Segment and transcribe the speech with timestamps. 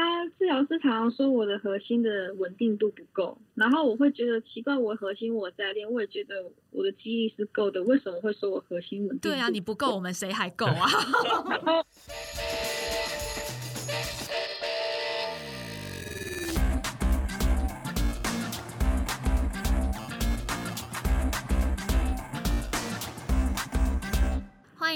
[0.00, 6.36] 他治疗师常常说我的核心的稳定度不够，然后我会觉得奇怪，我核心我在练，我也觉得
[6.70, 9.18] 我的记忆是够的，为什么会说我核心稳定？
[9.18, 10.88] 对啊，你不够，我们谁还够啊？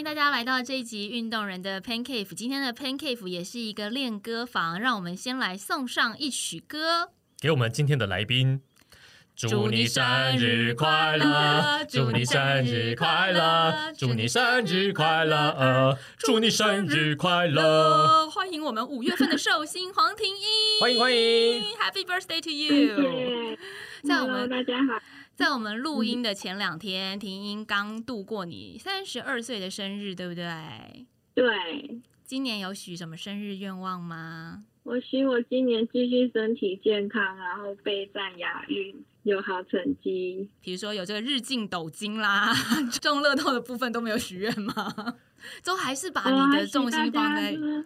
[0.02, 2.34] 迎大家来到这一集运动人的 Pancake。
[2.34, 8.60] 今天的 Pancake 也是一个练歌房，让我们先来送上一曲歌，给我们今天的来宾。
[9.36, 11.86] 祝你生日快乐！
[11.88, 13.92] 祝你生日快乐！
[13.96, 15.96] 祝你生日快乐！
[16.18, 18.28] 祝你生日快乐！
[18.28, 23.56] 欢迎我们五月份的寿星黄婷英，欢迎欢迎，Happy birthday to you！
[24.02, 24.08] 谢。
[24.08, 25.00] 在我们大家好，
[25.42, 31.04] 在我们录音的前两天，婷英刚度过你三十二岁的生日，对不对？
[31.34, 34.62] 对今年有许什么生日愿望吗？
[34.84, 40.48] 我希我今年继续身体健康，然后备战亚运，有好成绩。
[40.60, 42.54] 比如说有这个日进斗金啦，
[43.02, 45.16] 中乐透的部分都没有许愿吗？
[45.64, 47.84] 都还是把你的重心放在嗯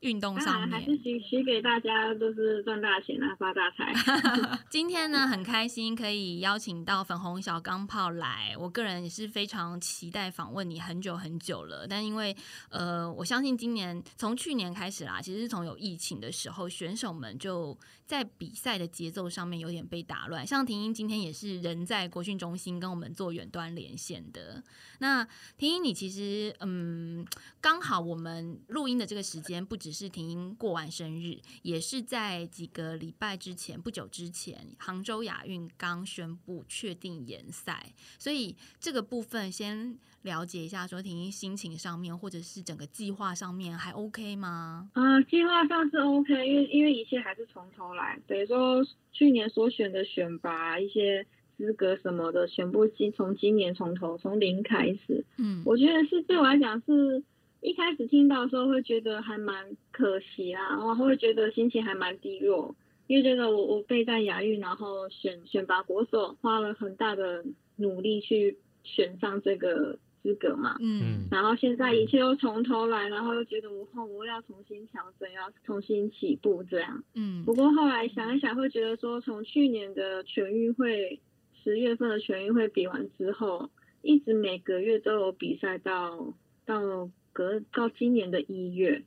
[0.00, 1.02] 运动上还是面。
[1.02, 3.92] 许许给大家都是赚大钱啊，发大财。
[4.70, 8.54] 今天呢，很开心可以邀请到粉红小钢炮来。
[8.58, 12.36] 我个人也是非常期待访问你很久很久了，但因为
[12.68, 20.46] 呃，我相信今年从去年开始啦，其实是从有疫情的时候，选手们就在比赛的节奏上面有点被打乱。
[20.46, 24.62] 像婷英今天也是人在国训中心跟我们做远端连线的。
[25.00, 25.26] 那
[25.56, 27.26] 婷英，你其实嗯，
[27.60, 44.90] 刚好我们录音的这个时间，不只是婷婷过完生日，也是在几个礼拜之前，不久之前，杭州亚运刚宣布确定延赛，所以这个部分先了解一下，说婷婷心情上面，或者是整个计划上面还 OK 吗？
[44.92, 55.24] 啊，计划上是 OK，因为因为一切还是从头来，等于说去年所选的选拔一些资格什么的，全部今从今年从头从零开始。
[55.38, 57.24] 嗯我觉得是对我来讲是
[57.60, 62.74] 一开始听到的时候会觉得还蛮可惜啊，然后会觉得心情还蛮低落，
[63.06, 67.44] 因为觉得我我备战亚运，然后选选拔国手，花了很大的
[67.76, 70.76] 努力去选上这个资格嘛。
[70.80, 77.02] 嗯然后现在一切又从头来，然后又觉得我后我要重新调整，要重新起步这样。
[77.14, 81.18] 嗯不过后来想一想，会觉得说，从去年的全运会
[81.64, 83.68] 十月份的全运会比完之后，
[84.02, 86.32] 一直每个月都有比赛到
[86.64, 89.04] 到隔到今年的一月，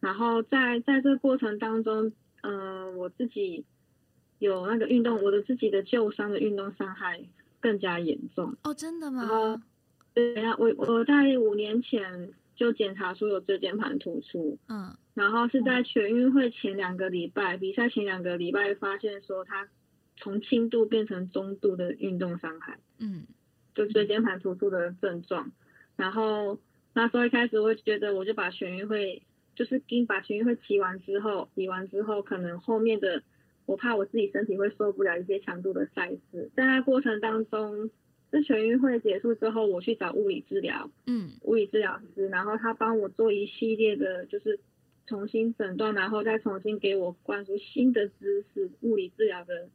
[0.00, 2.10] 然后在在这个过程当中，
[2.40, 3.66] 嗯、我自己
[4.38, 7.20] 有那个运动，我的自己的旧伤的运动伤害
[7.60, 8.56] 更加严重。
[8.62, 9.62] 哦，真的吗？
[10.14, 19.68] 对啊，我我在五年前就检查出有椎间盘突出，嗯然后是在全运会前两个礼拜，比赛前两个礼拜发现说他
[20.16, 23.26] 从轻度变成中度的运动伤害，嗯
[23.74, 25.52] 就椎间盘突出的症状。
[25.96, 26.58] 然后
[26.96, 29.22] 那时候一开始我会觉得，我就把全运会
[29.54, 33.22] 就是跟把全运会骑完之后，比完之后，可能后面的
[33.66, 37.90] 我怕我自己身体会受不了一些强度的赛事，在那过程当中。
[38.28, 44.58] 这全运会结束之后，我去找物理治疗，嗯物理治疗师，然后他帮我做一系列的，就是
[45.06, 49.68] 重新诊断，然后再重新给我灌输新的知识，物理治疗的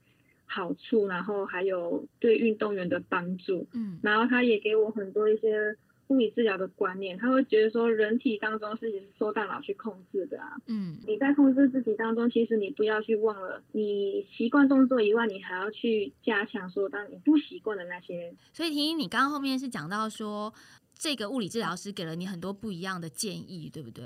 [0.45, 5.77] 好处，然后还有对运动员的帮助，嗯然后他也给我很多一些
[6.11, 20.53] 物理治疗的观念，他会觉得说人体当中是受大脑去控制的啊，嗯你在控制自己当中，其实你不要去忘了，你习惯动作以外，你还要去加强说当你不习惯的那些所以婷婷，你刚刚后面是讲到说，
[20.94, 24.03] 这个物理治疗师给了你很多不一样的建议，对不对？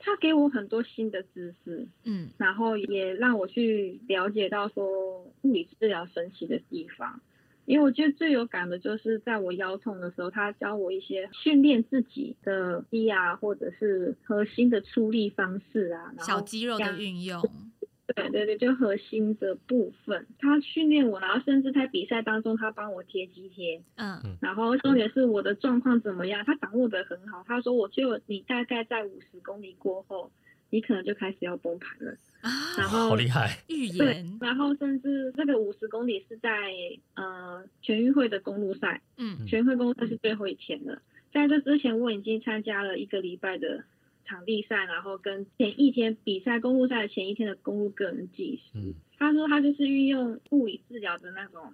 [0.00, 7.20] 他给我很多新的知识，嗯然后也让我去了解到说物理治疗神奇的地方。
[7.66, 17.40] 因为我觉得最有感的就是在我腰痛的时候，他教我一些训练自己的肌啊，或者是核心的出力方式啊，然后小肌肉的运用，
[18.14, 24.36] 对对对，就核心的部分，他训练我，然后甚至在比赛当中，他帮我贴肌贴，嗯。
[24.42, 27.42] 然后重点是我的状况怎么样，他掌握的很好。
[27.46, 30.30] 他说，我就你大概在五十公里过后，
[30.74, 32.10] 你可能就开始要崩盘了。
[32.40, 33.56] 啊，然后好厉害！
[33.68, 36.50] 预对言，，然后甚至那个五十公里是在
[37.14, 41.00] 呃全运会的公路赛，嗯全运会公路赛是最后一天了。
[41.32, 43.84] 在这之前，我已经参加了一个礼拜的
[44.26, 48.62] 场地赛，然后跟前一天比赛公路赛的前一天的公路个人计时。
[48.74, 51.72] 嗯他说他就是运用物理治疗的那种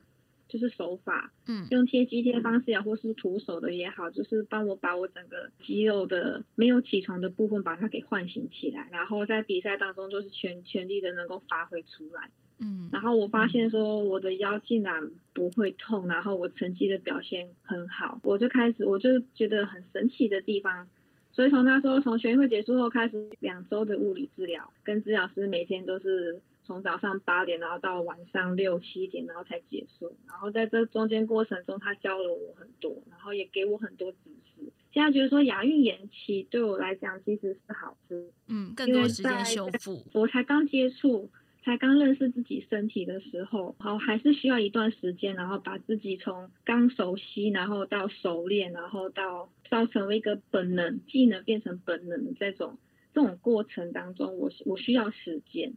[0.50, 12.28] 就是手法，嗯用贴肌贴方式也好，或是徒手的也好，就是帮我把我整个肌肉的没有起床的部分把它给唤醒起来，然后在比赛当中就是全全力的能够发挥出来。
[12.62, 20.86] 嗯然后我发现说我的腰竟然不会痛，然后我成绩的表现很好，我就开始我就觉得很神奇的地方。
[21.32, 30.16] 所以从那时候从全运会结束后开始两周的物理治疗，跟治疗师每天都是从早上八点，然后到晚上六七点，然后才结束。
[30.28, 34.72] 然后在这中间过程中，他教了我很多，然后也给我很多指示。
[34.92, 40.00] 现在觉得说亚运延期对我来讲其实是好事，嗯，更多时间在修复。
[40.12, 41.28] 我才刚接触，
[41.64, 52.78] 才刚认识自己身体的时候，好还是需要一段时间，然后把自己从刚熟悉，然后到熟练，然后到到成为一个本能技能变成本能的这种
[53.12, 55.72] 这种过程当中，我我需要时间，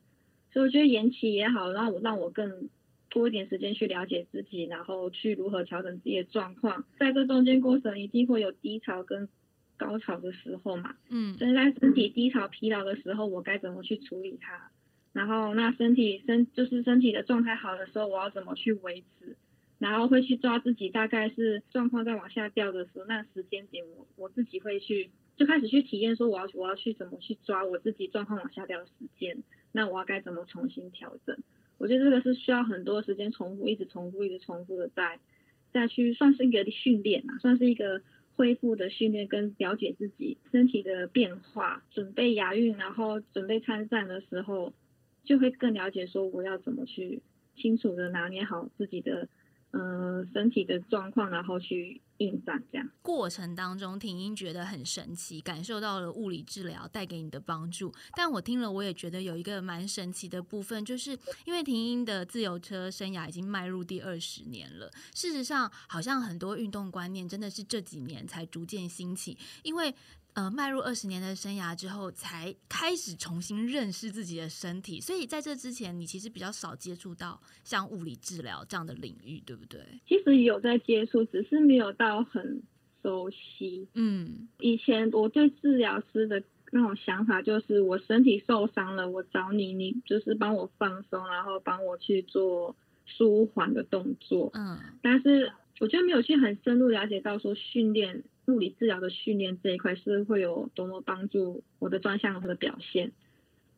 [0.54, 2.70] 所以我觉得延期也好，让我让我更。
[3.10, 9.30] 多一点时间去了解自己，然后去如何调整自己的状况，在这中间过程一定会有低潮跟
[9.78, 14.72] 高潮的时候嘛，嗯所以在身体低潮疲劳的时候，我该怎么去处理它？
[15.12, 19.36] 然后那身体身就是身体的状态好的时候，我要怎么去维持？
[19.78, 29.38] 然后会去抓自己大概是状况在往下掉的时候，那时间点我我自己会去就开始去体验说我要我要去怎么去抓我自己状况往下掉的时间，
[29.74, 31.38] 那我要该怎么重新调整？
[31.80, 35.20] 我觉得这个是需要很多时间重复，一直重复，一直重复的在
[35.74, 38.02] 再去算是一个训练啊，算是一个
[38.36, 44.72] 恢复的训练跟了解自己身体的变化，准备亚运，然后准备参赛的时候，
[45.24, 47.22] 就会更了解说我要怎么去
[47.56, 49.28] 清楚的拿捏好自己的
[49.72, 52.90] 呃身体的状况，然后去应战这样。
[53.02, 57.94] 过程当中，婷英觉得很神奇，感受到了物理治疗带给你的帮助。
[58.16, 64.92] 但我听了，我也觉得有一个蛮神奇的部分，就是因为婷英的自由车生涯已经迈入第二十年了。
[65.14, 69.94] 事实上，好像很多运动观念真的是这几年才逐渐兴起，因为。
[70.36, 79.80] 呃，迈入二十年的生涯之后，才开始重新认识自己的身体，所以在这之前，你其实比较少接触到像物理治疗这样的领域，对不对？
[80.08, 82.64] 其实有在接触，只是没有到很
[83.02, 83.88] 熟悉。
[83.94, 86.42] 嗯以前我对治疗师的
[86.72, 92.76] 那种想法就是，我身体受伤了，我找你，你就是帮我放松，然后帮我去做
[93.06, 94.50] 舒缓的动作。
[94.56, 103.12] 嗯但是我觉得没有去很深入了解到说训练物理治疗的训练这一块是会有多么帮助我的专项的表现。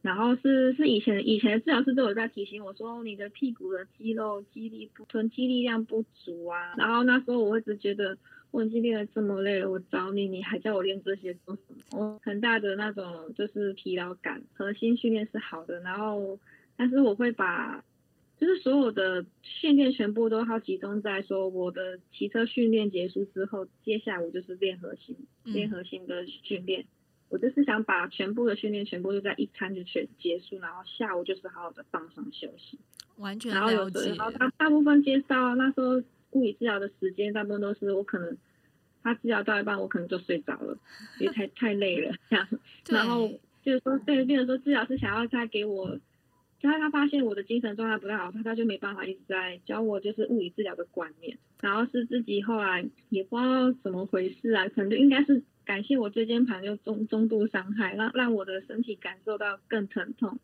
[0.02, 6.76] 然后是是以前以前的治疗师都有在提醒我说你的屁股的肌肉肌力不臀肌力量不足啊。
[6.78, 8.16] 然后那时候我一直觉得
[8.52, 12.00] 我已经练了这么累了，我找你你还叫我练这些做什么？
[12.00, 16.40] 我很大的那种就是疲劳感，核心训练是好的，然后
[16.78, 17.84] 但是我会把
[18.40, 25.16] 就是所有的训练全部都要集中在说我的骑车训练结束之后，接下来我就是练核心，
[25.46, 26.86] 嗯练核心的训练。
[27.28, 32.78] 我就是想把全部的训练全部就在一餐就全结束，然后下午就是好好的放松休息。
[33.18, 34.22] 完全然后有了解时。
[34.22, 38.38] 候大大部分介绍那时候物理治疗的时间，大部分都是我可能
[39.02, 40.78] 他治疗到一半，我可能就睡着了，
[41.20, 42.48] 因为太 太累了这样。
[42.90, 43.28] 然后
[43.64, 45.98] 就是说，对，变成说治疗师想要再给我，
[46.66, 51.38] 他他发现我的精神状态不太好，他他就没办法一直在教我就是物理治疗的观念。
[51.62, 60.38] 然后是自己后来也不知道怎么回事啊，可能就应该是感谢我椎间盘就中中度伤害，让让我的身体感受到更疼痛，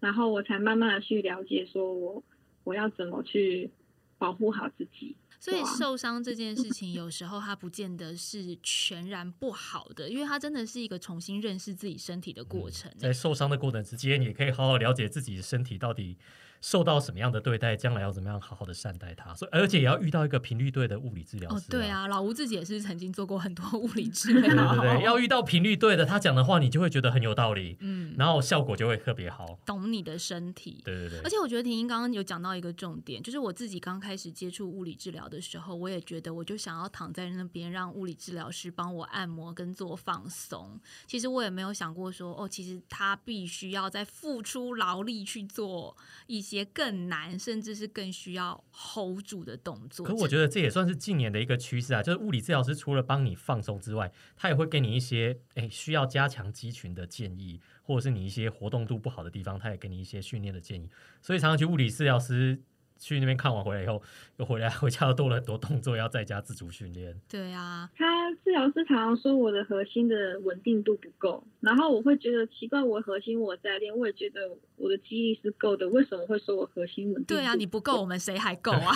[0.00, 2.22] 然后我才慢慢的去了解说我
[2.64, 3.70] 我要怎么去
[4.18, 5.14] 保护好自己。
[5.38, 12.90] 所以受伤这件事情，有时候它不见得是全然不好的，因为它真的是一个重新认识自己身体的过程。
[12.98, 16.16] 在受伤的过程之间，也可以好好了解自己的身体到底
[16.60, 19.34] 受到什么样的对待，将来要怎么样好好的善待他。
[19.34, 21.86] 所以，而且也要遇到一个频率对的物理治疗师、哦，对。
[21.86, 29.58] 啊，老吴自己也是曾经做过很多物理治对疗，对 对，要遇到频率对的，他讲的话你就会觉得很有道理，嗯，然后效果就会特别好。
[29.64, 30.82] 懂你的身体。
[30.84, 40.78] 对对对，而且我觉得婷婷刚刚有讲到一个重点，就是我自己刚开始接触物理治疗的时候，我也觉得我就想要躺在那边让物理治疗师帮我按摩跟做放松。
[41.06, 45.96] 其实我也没有想过说，哦，其实他必须要再付出劳力去做
[46.26, 50.06] 一些更难，甚至是更需要 hold 住的动作。
[50.06, 60.88] 可我觉得这也算是近年的一个趋势啊，就是物理治疗师除了帮你放松之外，他也会给你一些诶需要加强肌群的建议，或者是你一些活动度不好的地方，他也给你一些训练的建议。
[61.20, 62.60] 所以常常去物理治疗师
[62.98, 64.02] 去那边看完回来以后，
[64.38, 67.14] 又回来回家又多了很多动作，要在家自主训练。
[67.28, 74.40] 对啊，他治疗师常常说我的核心的稳定度不够，然后我会觉得奇怪，我核心我在练，我也觉得
[74.76, 77.36] 我的肌力是够的，为什么会说我核心稳定？
[77.36, 78.92] 对啊，你不够，我们谁还够啊？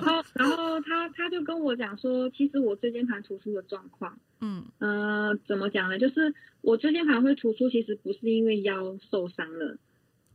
[0.00, 5.98] 后， 然后他他就跟我讲说，其实我椎间盘突出的状况，嗯呃，怎么讲呢？
[5.98, 9.76] 就是我椎间盘会突出，其实不是因为腰受伤了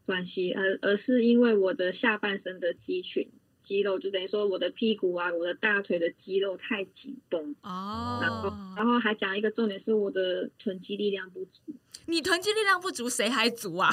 [0.05, 3.27] 关系，而而是因为我的下半身的肌群
[3.65, 8.19] 肌肉，就等于说我的屁股啊，我的大腿的肌肉太紧绷哦。
[8.21, 11.73] 然后，哦，然后还讲一个重点是我的臀肌力量不足。
[12.07, 13.89] 你臀肌力量不足，谁还足啊？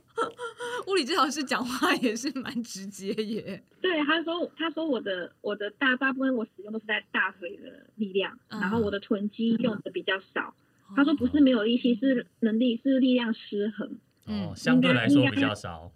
[0.86, 3.62] 物理治疗师讲话也是蛮直接耶。
[3.80, 10.54] 对，他说，他说我的我的大大部分我使用都是在大腿的力量，嗯然后我的臀肌用的比较少。
[10.94, 13.98] 他说不是没有力气，是能力是力量失衡。
[14.26, 15.92] 嗯哦，相对来说比较少。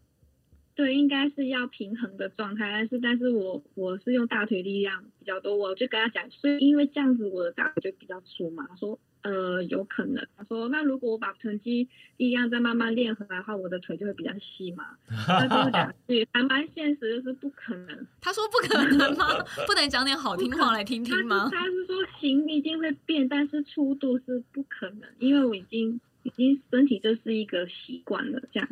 [0.74, 14.86] 对，应该是要平衡的状态，但是但是我我是用大腿力量比较多，我就跟他讲，所以因为这样子我的大腿就比较粗嘛，他说呃有可能，他说那如果我把臀肌力量再慢慢练回来的话，我的腿就会比较细嘛，
[15.26, 19.26] 他跟我讲对，还蛮现实，就是不可能，他说不可能吗？
[19.66, 21.50] 不能讲点好听话来听听吗？
[21.52, 28.68] 他是说行一定会变，但是粗度是不可能，因为我已经已经身体就是一个习惯了这样，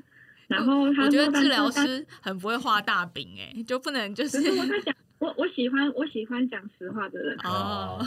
[0.47, 8.07] 然后他我觉得治疗师很不会画大饼哎，就不能就是我在讲，我我喜欢我喜欢讲实话的人，哦，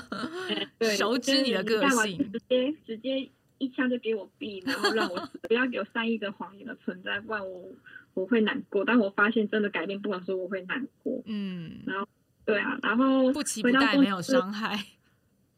[0.49, 7.69] 哎 对，熟知你的个性直接直接一枪就给我毙，然后让我死，不要有善意的谎言的存在，不然我
[8.13, 8.83] 我会难过。
[8.83, 11.21] 但我发现真的改变不了，说我会难过。
[11.25, 12.07] 嗯，然后
[12.45, 14.79] 对啊，然后不期不待，没有伤害。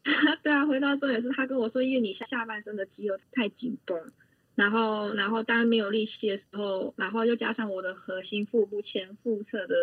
[0.42, 3.98] 对啊，回到重点是他跟我说，因为你下下半身的肌肉太紧绷，
[4.54, 9.74] 然后然后当然没有力气的时候，然后又加上我的核心、腹部前腹侧的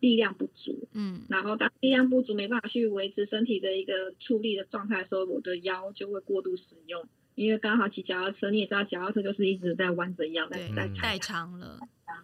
[0.00, 11.78] 力量不足，嗯然后当力量不足没办法去维持身体的一个出力的状态的时候，我的腰就会过度使用，因为刚好骑脚踏车，你也知道脚踏车就是一直在弯着腰在对在嗯代偿了。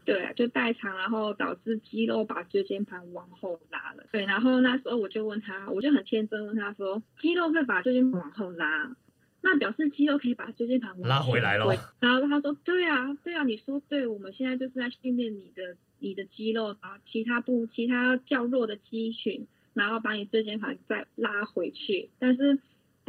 [0.04, 4.04] 对，啊就代偿，然后导致肌肉把椎间盘往后拉了。
[4.12, 8.96] 对，然后那时候我就问他，我就很天真问他说，肌肉会把椎间盘往后拉，
[9.42, 11.80] 那表示肌肉可以把椎间盘拉回来咯咯。
[11.98, 22.58] 然后他说，对啊，对啊，你说对，我们现在就是在训练你的你的肌肉，然后其他部其他较弱的肌群，然后把你椎间盘再拉回去，但是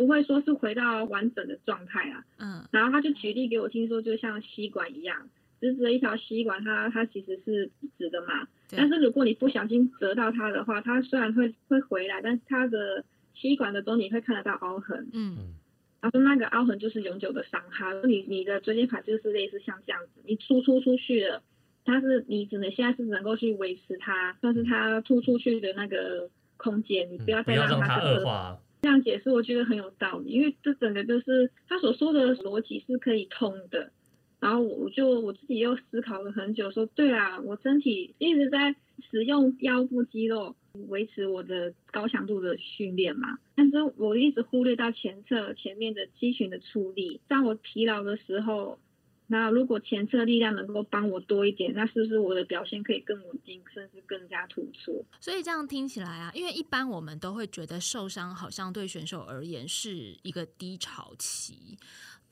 [0.02, 2.26] 不会说是回到完整的状态啊。
[2.40, 5.30] 嗯然后他就举例给我听说，就像吸管一样，
[5.60, 8.48] 直直的一条吸管，它它其实是直的嘛。
[8.72, 13.06] 但是如果你不小心折到它的话，它虽然会会回来，但是它的
[13.36, 15.08] 吸管的中你会看得到凹痕。
[15.14, 15.56] 嗯嗯
[16.02, 21.44] 他说那个凹痕就是永久的伤害，你你的椎间盘就是类似像这样子，你突出出去了，
[21.86, 26.28] 它是你只能现在是能够去维持它，但是它突出去的那个
[26.58, 28.58] 空间，你不要再让它恶化。
[28.82, 33.92] 这样解释我觉得很有道理，因为这整个就是他所说的逻辑是可以通的。
[34.40, 38.76] 然后我就我自己又思考了很久，说对啊，我身体一直在
[39.12, 40.56] 使用腰部肌肉
[40.90, 47.22] 维持我的高强度的训练嘛，但是我一直忽略到前侧前面的肌群的出力。
[47.28, 48.80] 当我疲劳的时候，
[49.32, 55.06] 那如果前侧力量能够帮我多一点，那是不是我的表现可以更稳定，甚至更加突出？
[55.22, 61.78] 所以这样听起来啊，因为一般我们都会觉得受伤好像对选手而言是一个低潮期，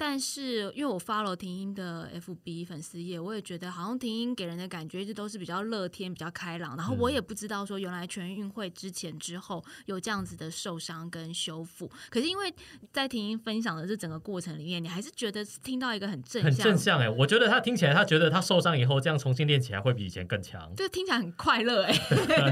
[0.01, 6.77] 但是因为我 follow 婷英的 FB 粉丝页，我也觉得好像婷英给人的感觉一直都是比较乐天、比较开朗。
[6.77, 11.91] 然后我嗯也不知道说原来全运会之前之后有这样子的受伤跟修复。
[12.09, 12.53] 可是因为
[12.93, 21.93] 在婷英分享的这整个过程里面，你还是觉得听到一个很正很向正向哎，我觉得他听起来，他觉得他受伤以后这样重新练起来会比以前更强，就听起来很快乐哎、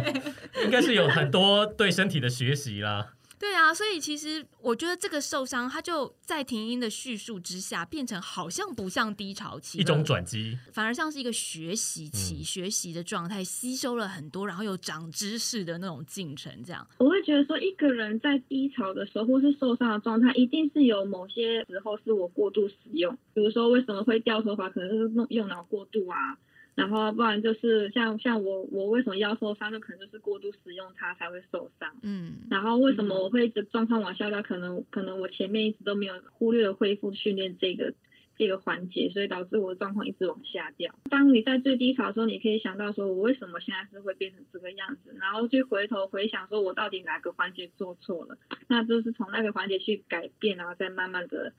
[0.66, 3.14] 应该是有很多对身体的学习啦。
[3.40, 12.44] 对啊，所以其实我觉得这个受伤，它就在婷英的叙述之下，变成好像不像低潮期，一种，转机，反而像是一个学习期、嗯。
[12.44, 16.88] 学习的状态，吸收了很多，然后有长知识的那种进程，这样。
[16.98, 26.38] 我会觉得说，一个人在低潮的时候，或是受伤的状态，一定是有某些时候是我过度使用，比如说为什么会掉头发，可能是用用脑过度啊，
[26.78, 31.92] 然后不然就是像像我我为什么腰受伤，就可能就是过度使用它才会受伤。
[32.04, 34.44] 嗯然后为什么我会一直状况往下掉？
[34.44, 37.96] 可能可能我前面一直都没有忽略了恢复训练这个
[38.38, 40.94] 这个环节，所以导致我的状况一直往下掉。
[41.10, 51.52] 当你在最低潮的时候，你可以想到说我为什么现在是会变成这个样子，然后去回头回想说我到底哪个环节做错了，那就是从那个环节去改变，然后再慢慢的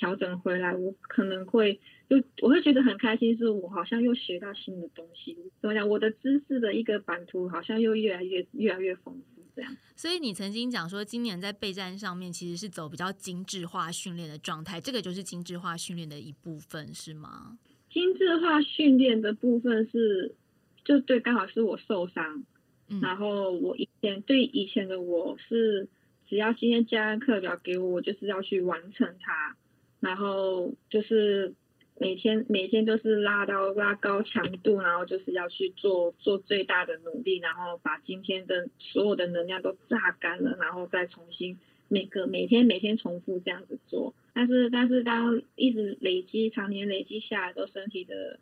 [0.00, 1.78] 调整回来，我可能会
[2.08, 5.36] 就我会觉得很开心，是我好像又学到新的东西。
[5.60, 5.86] 怎么讲？
[5.86, 9.76] 我的知识的一个版图好像又越来越越来越丰富，这样。
[9.94, 17.58] 所以你曾经讲说，今年在备战上面其实是走比较精致化训练的状态，这个就是精致化训练的一部分，是吗？
[17.92, 20.34] 精致化训练的部分是，
[20.82, 22.42] 就对，刚好是我受伤，
[22.88, 25.88] 嗯然后我以前对以前的我是，
[26.26, 29.56] 只要今天加课表给我，我就是要去完成它，
[30.00, 31.54] 然后就是
[31.98, 44.14] 每天每天都是拉到拉高强度，然后就是要去做做最大的努力，然后把今天的所有的能量都榨干了，然后再重新每个每天每天重复这样子做。
[44.32, 48.40] 但是但是当一直累积常年累积下来，都身体的。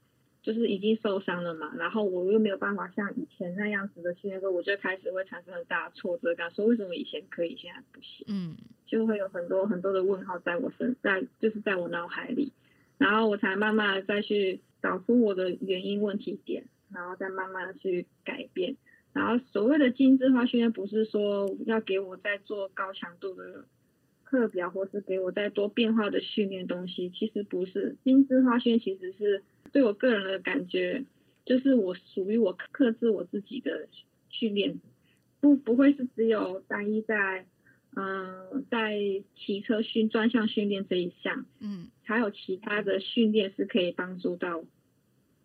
[0.49, 8.25] 就是已经受伤了嘛，然后我又没有办法像以前那样子的训练，我就开始会产生很大的挫折感，说为什么以前可以，现在不行？
[8.29, 12.51] 嗯就会有很多很多的问号在我身，在就是在我脑海里，
[12.97, 16.65] 然后我才慢慢的再去找出我的原因问题点，
[16.95, 18.77] 然后再慢慢的去改变。
[19.13, 23.67] 然后所谓的精致化训练，不是说要给我再做高强度的
[24.25, 27.97] 课表，或是给我再多变化的训练东西，其实不是。
[28.05, 31.05] 精致化训练其实是对我个人的感觉，
[31.45, 33.89] 就是我属于我克制我自己的
[34.29, 34.81] 训练，
[35.41, 37.47] 不不会是只有单一在。
[37.97, 38.97] 嗯，在
[39.35, 44.63] 骑车训专项训练这一项，嗯还有其他的训练是可以帮助到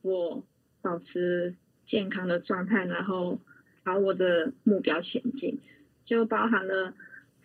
[0.01, 0.45] 我
[0.81, 1.55] 保持
[1.87, 3.39] 健康的状态，然后
[3.85, 5.57] 朝我的目标前进，
[6.05, 6.93] 就包含了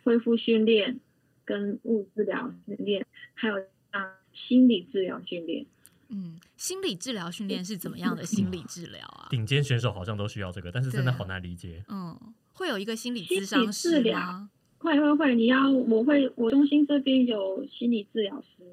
[0.03, 0.99] 恢复训练、
[1.47, 3.55] 跟物治疗训练，还有
[3.93, 5.65] 像心理治疗训练。
[6.11, 9.29] 嗯，心理治疗训练是怎么样的心理治疗啊？
[9.31, 11.85] 顶尖选手好像都需要这个，但是真的好难理解。
[11.89, 12.19] 嗯，
[12.53, 14.51] 会有一个心理师治疗吗？
[14.79, 18.65] 会会会，你要我会我中心这边有心理治疗师，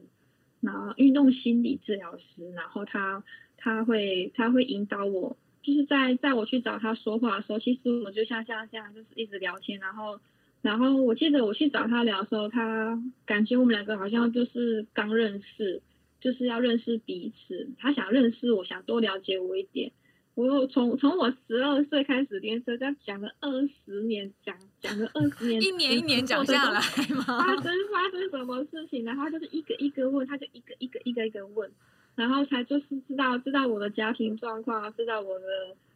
[0.62, 3.24] 然后运动心理治疗师，然后他
[3.58, 10.20] 他会他会引导我，就是在在我去找他说话的时候，其实我就像像这样，就是一直聊天，然后
[10.62, 15.82] 然后我记得我去找他聊的时候，他感觉我们两个好像就是刚认识，
[16.22, 19.92] 就是要认识彼此，他想认识我，想多了解我一点。
[20.34, 23.50] 我有从从我十二岁开始练车，这样讲了二
[23.86, 27.64] 十年，讲讲了二十年，一年一年讲下来发吗？
[27.64, 31.72] 生发生什么事情，然后就是一个一个问，他就一个一个一个一个问，
[32.16, 35.46] 然后才就是知道知道我的家庭状况，知道我的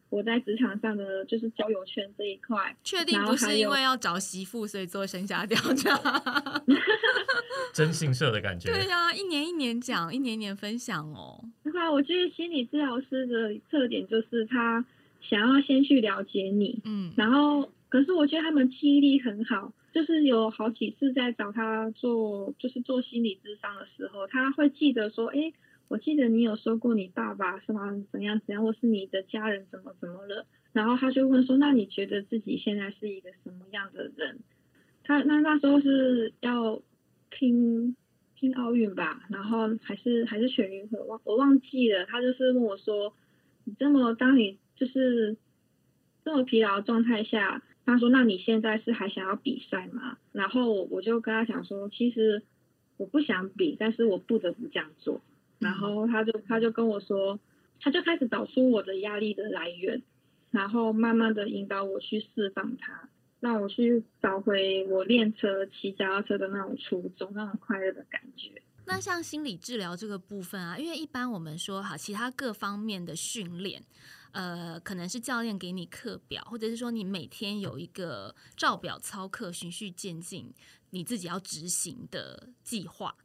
[0.10, 6.64] 我在职场上的就是交友圈这一块，确定不是因为要找媳妇所以做生涯调查？
[7.74, 8.72] 真性社的感觉。
[8.72, 11.44] 对呀、一年一年讲，一年一年分享哦。
[11.64, 14.84] 然后我觉得心理治疗师的特点就是他
[15.22, 25.54] 想要先去了解你，嗯然后可是我觉得他们记忆力很好，就是有好几次在找他做就是做心理智商的时候，他会记得说，哎，
[25.90, 34.40] 我记得你有说过你爸爸什么怎样怎样，或是你的家人怎么怎么了，然后他就问说，那你觉得自己现在是一个什么样的人？
[35.04, 36.80] 他那那时候是要
[37.32, 37.96] 拼
[38.36, 42.06] 拼奥运吧，然后还是还是全运会，忘我忘记了。
[42.06, 43.12] 他就是问我说
[43.66, 45.36] ：“你这么当你就是
[46.24, 52.44] 这么疲劳状态下，他说那你现在是还想要比赛吗？”然后我就跟他讲说：“其实
[52.98, 55.20] 我不想比，但是我不得不这样做。”
[55.60, 57.40] 然后他就他就跟我说，
[57.80, 60.02] 他就开始找出我的压力的来源，
[60.50, 63.08] 然后慢慢的引导我去释放它。
[63.42, 68.62] 让我去找回我练车、骑脚踏车的那种初衷，那种快乐的感觉。
[68.86, 73.82] 那像心理治疗这个部分啊，因为一般我们说哈，其他各方面的训练，
[74.34, 80.54] 呃，可能是教练给你课表，或者是说你每天有一个照表操课、循序渐进，
[80.90, 83.16] 你自己要执行的计划。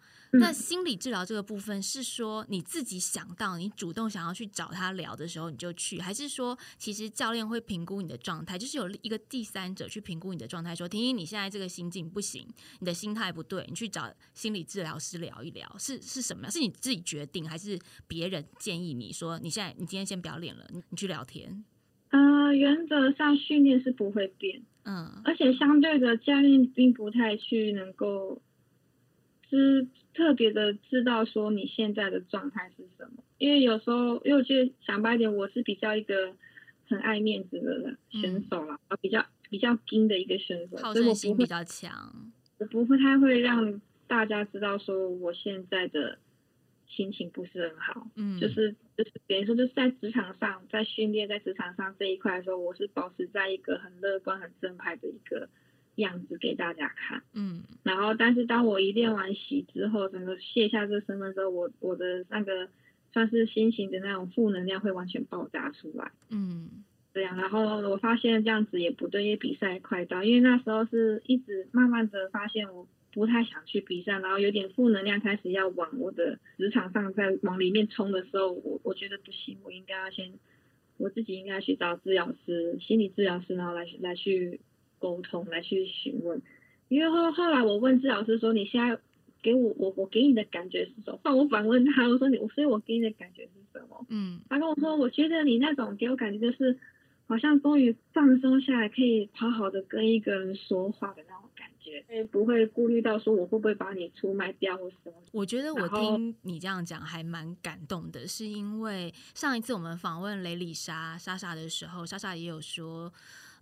[0.41, 12.47] 那嗯心理治疗这个部分是说你自己想到，你主动想要去找他聊的时候你就去，还是说其实教练会评估你的状态，就是有一个第三者去评估你的状态，说婷婷你现在这个心境不行，
[12.81, 16.51] 你的心态不对，你去找心理治疗师聊一聊，是是什么？
[16.51, 21.65] 是你自己决定，还是别人建议你说你现在你今天先不要练了，你你去聊天？
[22.11, 28.41] 呃，原则上训练是不会变，嗯而且相对的，教练并不太去能够
[29.51, 36.33] 知特别的知道说你现在的状态是什么，因为有时候，因为我觉得想白一点，我是比较一个
[36.89, 41.93] 很爱面子的人选手啦，比较比较硬的一个选手，好所以我不会比较强。
[42.59, 46.17] 我不会太会让大家知道说我现在的
[46.87, 55.49] 心情不是很好，嗯，就是就是等于说就是在职场上，在训练在职场上这一块的时候，我是保持在一个很乐观、很正派的一个
[56.03, 57.23] 样子给大家看。
[57.33, 62.69] 嗯然后，但是当我一练完习之后，整个卸下这身份之后，我我的那个
[63.13, 66.11] 算是心情的那种负能量会完全爆炸出来。
[66.31, 80.33] 嗯这样，然后我发现这样子也不对，因为比赛快到，因为那时候是一直慢慢的发现我不太想去比赛，然后有点负能量开始要往我的职场上在往里面冲的时候，我我觉得不行，我应该要先
[80.97, 84.59] 我自己应该去找治疗师、心理治疗师，然后来来去
[84.99, 86.41] 沟通，来去询问。
[86.89, 88.99] 因为后后来我问治疗师说：“你现在
[89.43, 96.79] 给我我我给你的感觉是什么？”换我反问他，我说：“你我所以我给你的感觉是什么？”嗯他跟我说：“我觉得你那种给我感觉就是，
[97.27, 105.13] 好像终于放松下来，可以好好的跟一个人说话的那种感觉，不会顾虑到说我会不会把你出卖掉或什么。
[105.33, 113.11] 我觉得我听你这样讲还蛮感动的，是因为上一次我们访问雷里莎莎莎的时候，莎莎也有说。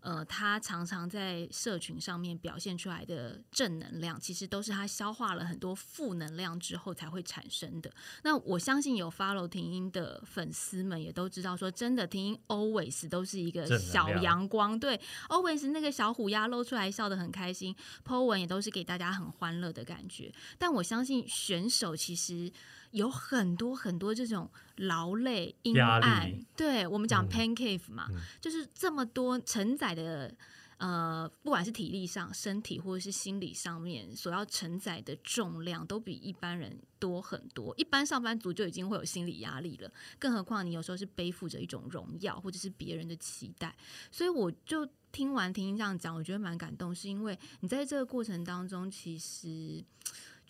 [0.02, 7.90] 呃，他常常在社群上面表现出来的正能量，其实都是他消化了很多负能量之后才会产生的。
[8.24, 20.32] 那我相信有 follow 婷音的粉丝们也都知道，说真的，婷音 always 都是一个小阳光，对，always 那个小虎牙露出来笑得很开心，po 文也都是给大家很欢乐的感觉。
[20.58, 22.50] 但我相信选手其实
[22.92, 30.34] 有很多很多这种劳累、阴暗，对我们讲嗯 pain cave 嘛，嗯就是这么多承载的。
[30.78, 37.72] 呃，不管是体力上、身体或者是心理上面所要承载的重量，都比一般人多很多。
[37.76, 43.72] 一般上班族就已经会有心理压力了，更何况你有时候是背负着一种荣耀或者是别人的期待。
[44.10, 49.84] 所以我就听完婷婷这样讲，我觉得蛮感动，是因为你在这个过程当中，其实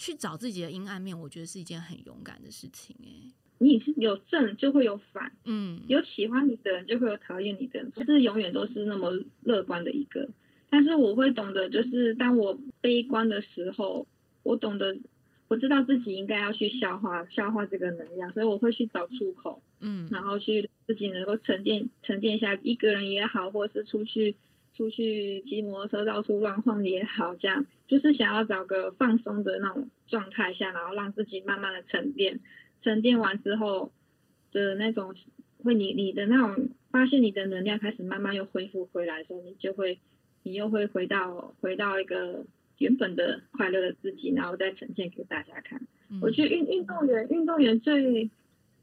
[0.02, 9.12] 去找自己的阴暗面，我觉得是一件很勇敢的事情、哎，你是有正就会有反，嗯，有喜欢你的人就会有讨厌你的人，不是永远都是那么
[9.44, 10.28] 乐观的一个。
[10.68, 14.04] 但是我会懂得，就是当我悲观的时候，
[14.42, 14.98] 我懂得，
[15.46, 19.62] 我知道自己应该要去消化消化这个能量，所以我会去找出口。
[19.78, 24.34] 嗯，然后去自己能够沉淀沉淀一下，一个人也好，或者是出去
[24.76, 32.40] 出去骑摩托车到处乱晃也好，这样就是想要找个放松的那种状态下，然后让自己慢慢的沉淀，
[32.82, 33.92] 沉淀完之后
[34.50, 35.14] 的那种
[35.62, 39.98] 会你你的那种发现你的能量开始慢慢又恢复回来的时候，你就会
[40.42, 42.44] 你又会回到回到一个
[42.78, 45.80] 原本的快乐的自己，然后再呈现给大家看。
[46.10, 48.30] 嗯我觉得运运动员运动员最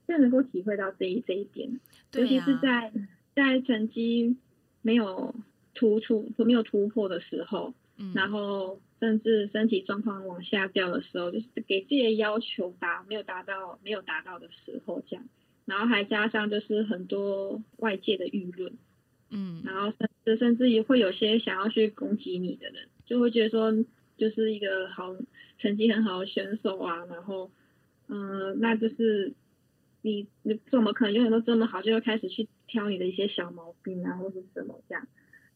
[0.08, 1.80] 最能够体会到这一这一点，
[2.13, 2.91] 尤其是啊在
[3.36, 4.38] 在成绩
[4.82, 5.36] 没有
[5.73, 8.13] 突出没有突破的时候，嗯。
[8.13, 15.25] 然后甚至身体状况往下掉的时候，就是给自己的要求达没有达到没有达到的时候，这样，
[15.65, 18.73] 然后还加上就是很多外界的舆论，
[19.29, 19.62] 嗯。
[19.65, 23.71] 然后甚至甚至也会有些想要去攻击你的人，就会觉得说
[24.17, 25.15] 就是一个好
[25.60, 27.49] 成绩很好的选手啊，然后
[28.12, 29.34] 嗯、那就是
[30.01, 35.08] 你你怎么可能永远都这么好，就会开始去挑你的一些小毛病啊，或是什么这样，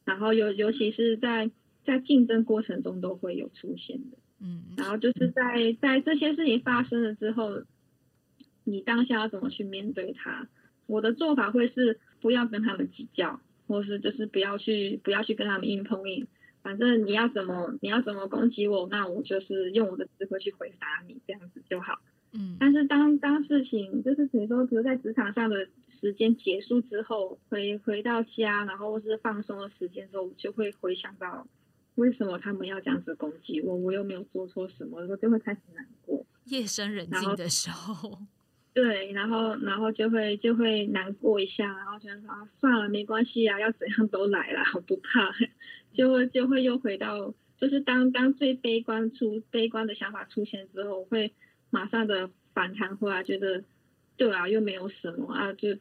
[0.06, 1.50] 然后尤尤其是在
[1.86, 4.18] 在竞争过程中都会有出现的。
[4.39, 7.63] 嗯然后就是在在这些事情发生了之后，
[8.66, 10.48] 你当下要怎么去面对它？
[10.86, 16.28] 我的做法会是不要跟他们计较，或是就是不要去不要去跟他们硬碰硬。
[16.62, 22.00] 反正你要怎么你要怎么攻击我，那我就是用我的智慧去回答你，这样子就好。
[22.34, 25.68] 嗯但是当当事情就是比如说，比如在职场上的
[26.04, 31.48] 时间结束之后，回回到家，然后或是放松的时间之后，我就会回想到
[31.96, 36.26] 为什么他们要这样子攻击我，我又没有做错什么，我就会开始难过。
[36.48, 38.20] 夜深人静的时候，
[38.74, 45.32] 对，然后然后就会就会难过一下，然后想说啊，算了，没关系啊，要怎样都来啦，我不怕，
[45.94, 51.32] 就会就会又回到，就是当当最悲观出悲观的想法出现之后，我会
[51.70, 53.63] 马上的反弹回来，觉得
[54.18, 55.78] 对啊，又没有什么啊，就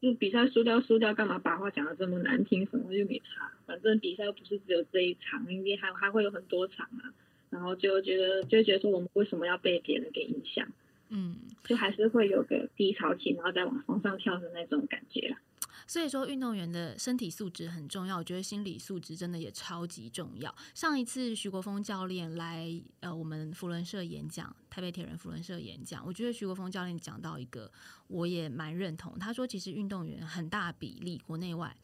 [0.00, 7.12] 就比赛输掉输掉，干嘛把话讲的这么难听，什么又没差，反正比赛又不是只有这一场，应该还还会有很多场啊，
[7.50, 10.66] 然后就觉得就觉得说我们为什么要被别人给影响？
[11.08, 15.38] 嗯，就还是会有个低潮期，然后再往往上跳的那种感觉啦。
[15.86, 20.54] 所以说运动员的身体素质很重要，我觉得心理素质真的也超级重要。
[20.74, 27.70] 上一次徐国峰教练来呃我们福伦社演讲，台北铁人福伦社演讲，我觉得徐国峰教练讲到一个
[28.08, 31.76] 我也蛮认同，他说其实运动员很大比例国内外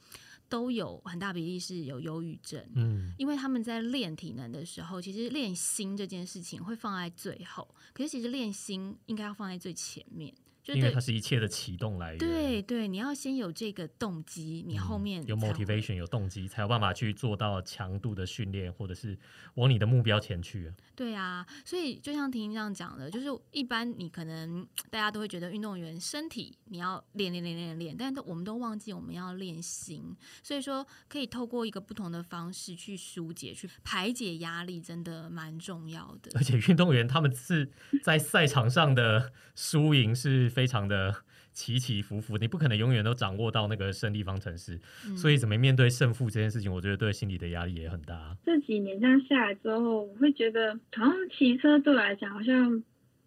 [0.49, 10.33] 都有很大比例是有忧郁症，嗯，因为他们在练体能的时候，其实练心这件事情会放在最后，可是其实练心应该要放在最前面。
[10.75, 12.19] 因为它是一切的启动来源。
[12.19, 19.19] 对对，你要先有这个动机，你后嗯面有 motivation 有动机，才有办法去做到强度的训练，或者是
[19.55, 20.73] 往你的目标前去。
[20.95, 36.43] 对啊，所以就像婷婷这样讲的，就是一般你可能大家都会觉得运动员身体你要练练练练练，但是我们都忘记我们要练心，所以说可以透过一个不同的方式去疏解、去排解压力，真的蛮重要的而。
[36.43, 37.71] 且运动员他们是
[38.03, 41.14] 在赛场上的输赢是非常的
[41.55, 48.37] 起起伏伏，你不可能永远都掌握到那个胜利方程式，嗯所以怎么面对胜负这件事情，我觉得对心理的压力也很大。
[48.44, 52.83] 这几年这样下来之后，我会觉得好像骑车对我来讲，好像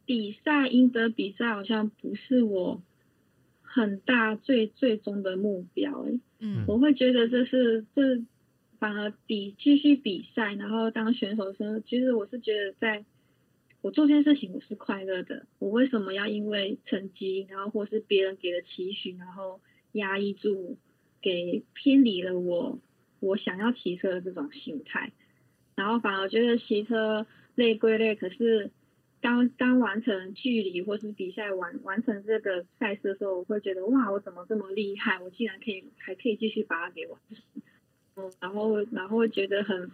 [0.06, 2.82] 比赛赢得比赛好像不是我
[3.62, 6.20] 很大最最终的目标、欸。
[6.42, 8.22] 嗯我会觉得这是这
[8.78, 13.06] 反而比继续比赛，然后当选手的时候，其实我是觉得在
[13.82, 15.46] 我做这件事情我是快乐的。
[15.60, 19.60] 我为什么要因为成绩，然后或是别人给的期许，然后
[19.94, 20.78] 压抑住，
[21.22, 22.80] 给偏离了我
[23.20, 25.12] 我想要骑车的这种心态，
[25.76, 28.70] 然后反而觉得骑车累归累，可是
[29.20, 35.20] 刚刚完成距离或是比赛完完成这个赛事的时候，我会觉得哇，我怎么这么厉害？
[35.20, 37.38] 我竟然可以还可以继续把它给完成，
[38.16, 39.90] 嗯，然后然后会觉得很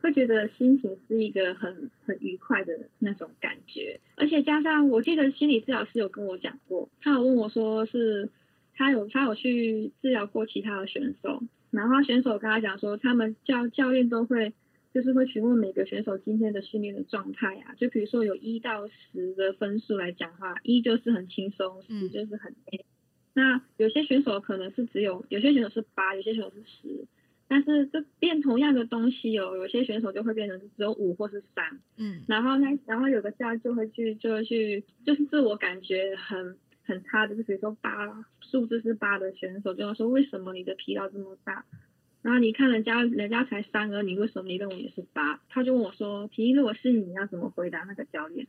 [0.00, 8.30] 会觉得心情是一个很很愉快的那种感觉，而且加上我记得心理治疗师有跟我讲过，他有问我说是
[8.74, 14.52] 他有他有去治疗过其他的选手，然后他选手跟他讲说，他们教教练都会
[14.94, 22.84] 就是会询问每个选手今天的训练的状态啊，就比如说有一到十的分数来讲话，一就是很轻松，嗯十就是很累。
[23.34, 27.04] 那有些选手可能是只有，有些选手是八，有些选手是十，
[27.48, 41.64] 但是这变同样的东西哦，有些选手就会变成只有五或是三，嗯然后呢，然后有个教练就会去，就会去，就是自我感觉很很差的，就比如说八数字是八的选手，就要说为什么你的疲劳这么大？
[42.20, 45.40] 然后你看人家人家才三而你为什么你认为也是八？
[45.48, 48.46] 他就问我说，体育如果是你，你要怎么回答那个教练？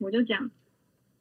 [0.00, 0.50] 我就讲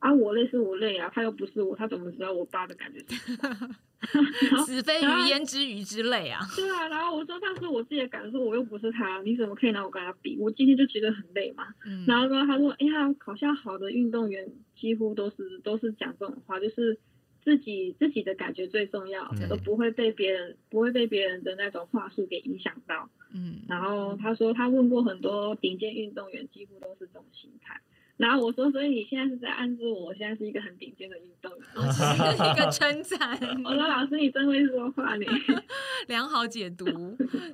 [0.04, 3.70] 啊，我累是我累啊，他又不是我，他怎么知道我爸的感觉是什么？
[4.52, 6.42] 然后死非鱼焉知鱼之类啊。
[6.58, 10.36] 对啊，然后我说那是我自己的感受，我又不是他，你怎么可以拿我跟他比？
[10.38, 11.64] 我今天就觉得很累嘛。
[11.86, 17.00] 嗯然后呢，他说，哎呀，好像好的运动员几乎都是都是讲这种话，就是
[17.42, 23.10] 自己自己的感觉最重要，嗯都不会被别人不会被别人的那种话术给影响到。
[23.34, 27.80] 嗯，然后他说他问过很多顶尖运动员，几乎都是这种心态。
[28.16, 31.68] 然后我说，所以你现在是在暗示我，我现在是一个很顶尖的运动员。
[31.76, 33.32] 哦 这是一个称赞。
[33.66, 35.26] 我说老师，你真会说话你。
[36.08, 36.86] 良好解读，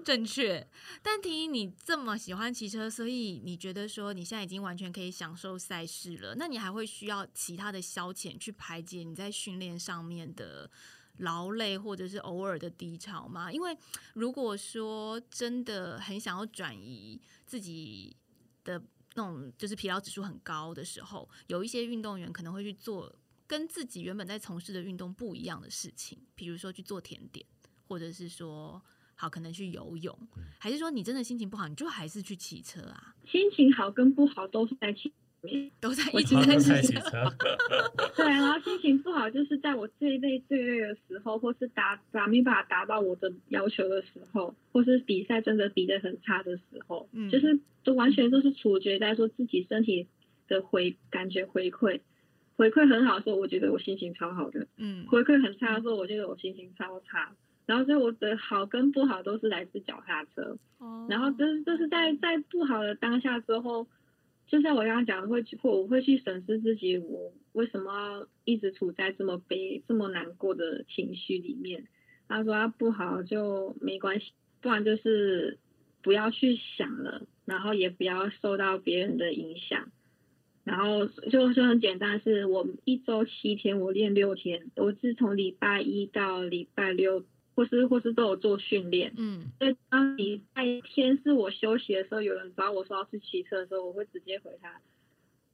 [0.04, 0.68] 正确。
[1.02, 10.70] 但婷婷，你这么喜欢骑车，所以你觉得说你现在已经完全可以享受赛事了，那你还会需要其他的消遣去排解你在训练上面的
[11.20, 13.52] 劳累，或者是偶尔的低潮吗？
[13.52, 13.76] 因为
[14.14, 18.16] 如果说真的很想要转移自己
[18.64, 18.82] 的
[19.20, 23.14] 那种就是疲劳指数很高的时候，有一些运动员可能会去做
[23.46, 27.46] 跟自己原本在从事的运动不一样的事情，比如说去做甜点。
[27.90, 28.80] 或者是说
[29.16, 30.16] 好可能去游泳，
[30.60, 33.16] 还是说你真的心情不好，你就还是去骑车啊？
[33.26, 34.96] 心情好跟不好都是在。
[35.80, 36.82] 都在一起在骑车。
[36.82, 37.24] 骑车，
[38.16, 50.08] 对，然后心情不好，就是在我最累最累的时候，或是达达没办法达到我的要求的时候，或是比赛真的比的很差的时候，嗯就是都完全都是处决在说自己身体
[50.48, 52.02] 的回感觉回馈，
[52.56, 57.34] 回馈很好的时候，我觉得我心情超好的；嗯回馈很差的时候，我觉得我心情超差。
[57.66, 60.58] 然后所以我的好跟不好都是来自脚踏车。
[60.80, 63.86] 哦然后就是就是在在不好的当下之后，
[64.50, 71.88] 就像我刚刚讲的，会去我会去审视自己，我为什么要一直处在这么悲、这么难过的情绪里面？
[72.28, 75.58] 他说他不好就没关系，不然就是
[76.02, 79.92] 不要去想了，然后也不要受到别人的影响。
[80.66, 87.24] 然后就就很简单，是我一周七天，我练六天，我是从礼拜一到礼拜六，
[87.60, 89.12] 或是或是都有做训练。
[89.18, 94.80] 嗯所以当礼拜天是我休息的时候，有人找我说要去骑车的时候，我会直接回他，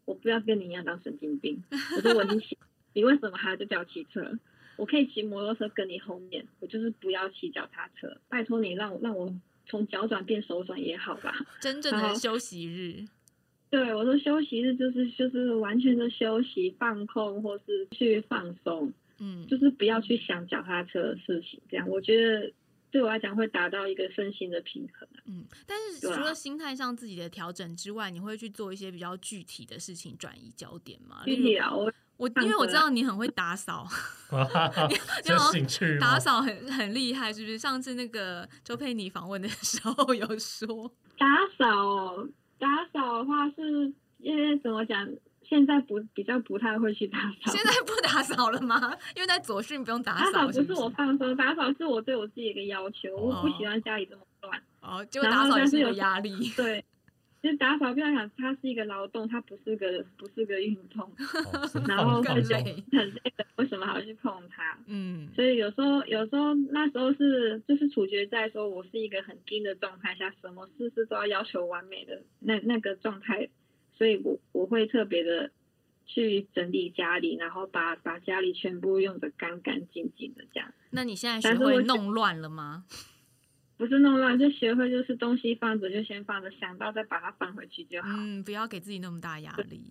[0.06, 1.64] 我不要跟你一样当神经病。
[1.98, 2.56] 我说我已经骑，
[2.94, 4.38] 你为什么还要叫我骑车？
[4.78, 8.16] 我可以骑摩托车跟你后面，我就是不要骑脚踏车。
[8.30, 9.34] 拜托你让我让我
[9.66, 11.34] 从脚转变手转也好吧。
[11.60, 13.08] 真正的休息日，
[13.72, 18.94] 对，我说休息日就是就是完全的休息、放空，或是去放松。
[19.20, 22.52] 嗯就是不要去想脚踏车的事情，这样我觉得
[22.92, 25.20] 对我来讲会达到一个身心的平衡啊。
[25.26, 25.46] 嗯。
[25.66, 31.22] 但是除了心态上自己的调整之外，你会去做一些比较具体的事情转移焦点吗？
[31.26, 33.86] 具体啊，我我因为我知道你很会打扫，
[35.24, 37.58] 这兴趣吗打扫很很厉害，是不是？
[37.58, 42.26] 上次那个周佩妮访问的时候有说，打扫
[42.58, 45.06] 打扫的话是因为怎么讲？
[45.48, 47.52] 现在不比较不太会去打扫。
[47.52, 48.96] 现在不打扫了吗？
[49.16, 53.16] 因为在左训不用打扫打扫，不是我放松，打扫是我对我自己的一个要求。
[53.16, 54.62] 我不喜欢家里这么乱。
[54.82, 56.52] 哦，结果打扫也是有压力。
[56.56, 56.84] 对，
[57.42, 61.12] 其实打扫不要想，它是一个劳动，它不是个不是个运动，
[61.88, 63.46] 然后很累，很累的。
[63.56, 64.78] 为什么还要去碰它？
[64.88, 73.48] 嗯，所以有时候有时候那时候是就是处决在说我是一个很精的状态下，什么事事都要要求完美的那那个状态。
[73.98, 75.52] 所以我我会特别的
[76.06, 80.74] 去整理家里，然后把把家里全部用的干干净净的这样。
[80.92, 82.86] 那你现在学会弄乱了吗？
[83.78, 88.08] 不是弄乱，就学会就是东西放着就先放着，想到再把它放回去就好。
[88.10, 89.82] 嗯，不要给自己那么大压力。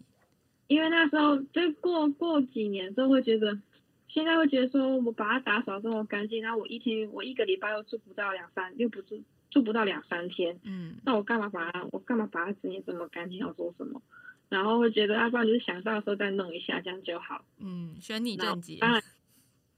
[0.68, 3.60] 因为那时候就过过几年之后会觉得，
[4.08, 9.22] 现在会觉得说我把它打扫这么干净，然后我一天我一个礼拜又住不到两三，又不住。
[9.54, 13.38] 住不到两三天，嗯，那我干嘛把它，我干嘛把它整理这么干净？
[13.38, 14.02] 要做什么？
[14.48, 17.44] 然后会觉得，要不然就是想到的时候再弄一下，这样就好。
[17.60, 18.78] 嗯，选你正解。
[18.80, 19.00] 当然，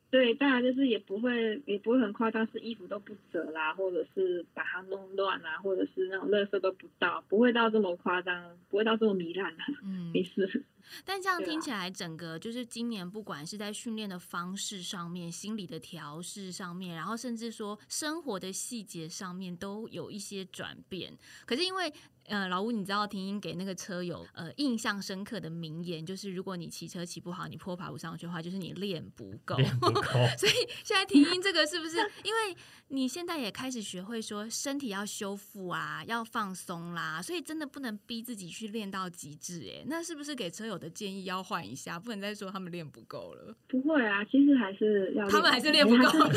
[0.09, 9.63] 对，当然就是也不会，也不会很夸张，是衣服都不折啦，或者是把它弄乱啦，或者是那种垃圾都不倒，不会到这么夸张，不会到这么糜烂的。
[9.83, 10.65] 嗯，没事。
[11.05, 21.13] 但这样听起来，整个就是今年，不管是在训练的方式上面、心理的调试上面，然后甚至说生活的细节上面，都有一些转变。
[21.45, 21.93] 可是因为
[22.29, 29.57] 呃，老吴，你知道婷婷给那个车友呃印象深刻的名言，就是如果你骑车骑不好，你坡爬不上去的话，就是你练不够。
[29.81, 30.03] 不够。
[30.37, 30.53] 所以
[30.85, 31.97] 现在婷婷这个是不是？
[32.25, 32.57] 因为
[32.89, 39.63] 你现在也开始学会说身体要修复啊，要放松啦，所以真的不能逼自己去练到极致。
[39.69, 41.99] 哎，那是不是给车友的建议要换一下？
[41.99, 43.55] 不能再说他们练不够了。
[43.69, 46.31] 不会啊，其实还是要他们还是练 不够。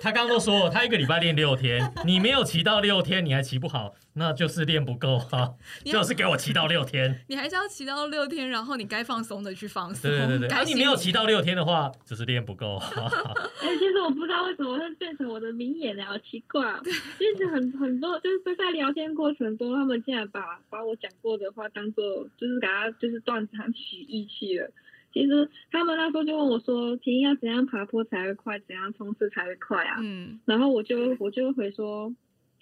[0.00, 5.18] 他刚刚都说了他一个礼拜练六天，你没有骑到六天，你还骑不好，那就是练不够。
[5.18, 7.20] 好，就是给我骑到六天。
[7.28, 10.10] 你还是要骑到六天，然后你该放松的去放松。
[10.10, 12.76] 对对对对， 你没有骑到六天的话，就是练不够。
[13.60, 16.62] 哎，其实我不知道为什么会变成我的名言呢，好奇怪。
[16.84, 22.02] 其实很很多就是在聊天过程中，他们竟然把把我讲过的话当做
[22.36, 24.70] 就是给他就是断章取义去了。
[25.12, 28.58] 其实他们那时候就问我说：“婷要怎样爬坡才会快？
[28.60, 32.12] 怎样冲刺才会快啊？”嗯，然后我就我就回说。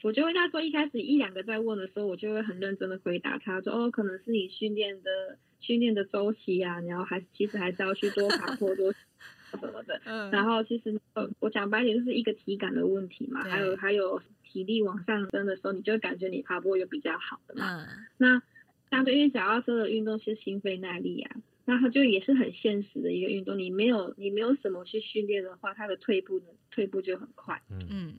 [0.05, 9.99] 我就会他说一开始一两个在问的时候，我就会很认真的回答他说哦，可能是你训练的训练的周期啊，然后还其实还是要去多爬坡多什么的。
[10.05, 10.31] 嗯。
[10.31, 17.83] 然后其实呃，我讲白点就是一个体感的问题嘛，还有还有体力往上升的时候，你就感觉你爬坡有比较好的嘛。
[17.83, 17.89] 嗯。
[18.19, 18.43] 那
[18.91, 23.59] 相对于脚踏车的运动是心肺耐力啊，那它就也是很现实的一个运动。
[23.59, 27.63] 你没有你没有什么去训练的话，它的退步呢退步就很快。
[27.71, 28.15] 嗯嗯。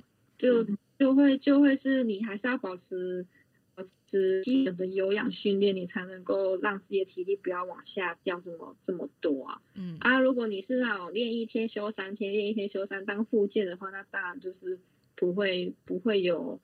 [0.99, 1.15] 就。
[1.15, 3.25] 会就会是你还是要保持
[3.73, 9.61] 保持基本的有氧训练，你才能够让自己的体力不要往下掉这么这么多啊。
[9.75, 14.77] 嗯啊，如果你是那种练一天休三天，练一天休三当附件的话，那当然就是
[15.15, 16.59] 不会不会有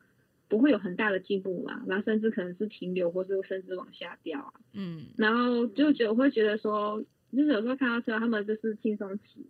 [0.50, 4.54] 不会有很大的进步嘛，然后甚至可能是停留，或是甚至往下掉啊。
[4.74, 9.46] 嗯，然后就觉得会觉得说，就是有时候看到车他们就是轻松骑，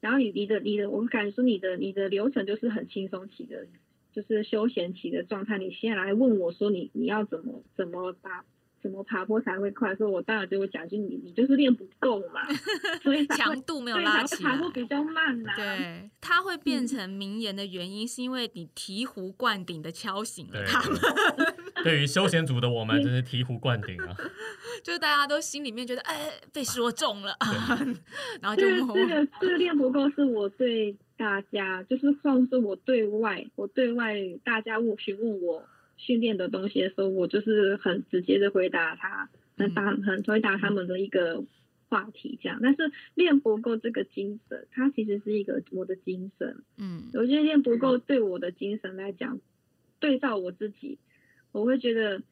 [0.00, 3.66] 然后你你的你的，我感觉说你的你的流程就是很轻松骑的。
[4.12, 8.44] 就是休闲期的状态，你现在来问我说你你要怎么怎么爬
[8.82, 9.94] 怎么爬坡才会快？
[9.94, 12.40] 说我当然就会讲，就你你就是练不够嘛，
[13.02, 15.52] 所以强度没有拉起来，爬坡比较慢呐。
[15.54, 20.98] 对，它会变成名言的原因是因为你醍醐灌顶的敲醒了他们。
[21.84, 24.16] 对于休闲组的我们，真是醍醐灌顶啊！
[24.82, 27.34] 就是大家都心里面觉得哎被说中了，
[28.40, 30.96] 然后就这个这个练不够是我对。
[31.20, 35.62] 大家就是算是我对外，我对外大家问询问我
[35.98, 41.44] 训练的东西的时候，我就是很直接的回答他，很答很回答他们的一个
[41.90, 42.58] 话题这样。
[42.62, 46.62] 但是练不够这个精神，它其实是一个我的精神。
[46.78, 49.38] 嗯，我觉得练不够对我的精神来讲，
[49.98, 50.96] 对照我自己，
[51.52, 52.22] 我会觉得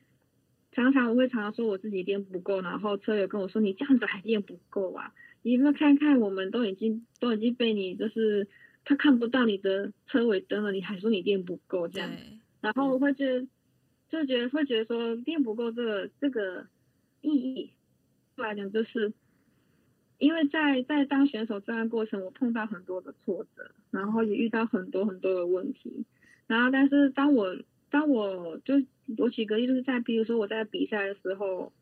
[0.73, 5.13] 常常我会常常说我自己练不够，然后车友跟我说你这样子还练不够啊？
[5.43, 8.49] 你有没有看看我们都已经都已经被你就是。
[8.85, 12.11] 他看不到你的车尾灯了，你还说你练不够这样，
[12.63, 13.47] 然后我会觉得，
[14.09, 16.67] 就觉得会觉得说练不够这个这个
[17.21, 17.71] 意义
[18.37, 19.13] 来讲，就是
[20.17, 26.07] 因为在在当选手这段过程，我碰到很多的挫折，然后也遇到很多很多的问题，
[26.47, 27.55] 然后但是当我
[27.91, 28.75] 当我就
[29.17, 31.73] 我举个例，就是在比如说我在比赛的时候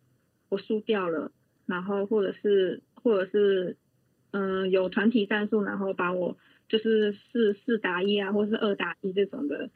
[0.48, 1.30] 我输掉了，
[1.66, 2.82] 然后或者是。
[3.06, 3.76] 或者是
[4.32, 6.36] 嗯、呃有团体战术，然后把我
[6.68, 9.70] 就是四四打一啊，或是二打一这种的，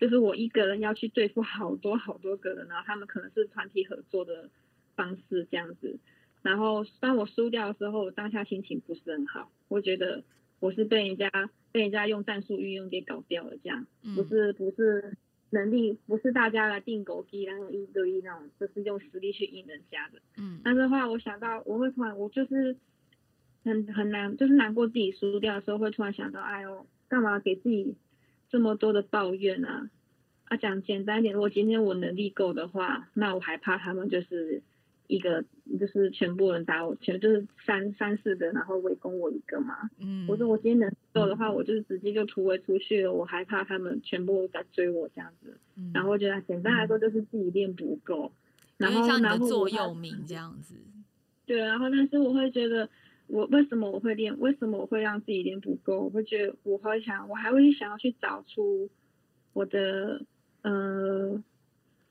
[0.00, 4.50] 就是我一个人要去对付好多好多个人，然后他们可能是团体合作的
[4.96, 6.00] 方式这样子。
[6.42, 10.24] 然后当我输掉的时候，我当下心情不是很好，我觉得
[10.58, 11.30] 我是被人家
[11.70, 15.16] 被人家用战术运用给搞掉了，这样嗯不是不是
[15.54, 20.20] 能力，不是大家来定狗机，然后一对一那种，就是用实力去赢人家的。
[20.36, 22.76] 嗯但是后来我想到，我会突然，我就是
[23.64, 27.94] 很很难，就是难过自己输掉的时候，会突然想到，哎呦，干嘛给自己
[28.50, 29.88] 这么多的抱怨啊？
[30.46, 34.62] 啊，讲简单一点，如果今天我能力够的话，那我还怕他们就是
[35.06, 35.44] 一个，
[35.78, 39.90] 就是全部人打我，全就是三三四个，然后围攻我一个嘛。
[39.98, 45.58] 嗯，我说我今天能力够的话，我就是直接就突围出去了，我害怕他们全部在追我这样子。
[45.76, 48.32] 嗯然后我觉得简单来说就是自己练不够，
[48.76, 50.76] 然后像你的座右铭这样子。
[51.46, 52.88] 对，然后但是我会觉得，
[53.26, 54.38] 我为什么我会练？
[54.40, 56.00] 为什么我会让自己练不够？
[56.04, 58.88] 我会觉得我会想，我还会想要去找出
[59.52, 60.24] 我的
[60.62, 61.42] 呃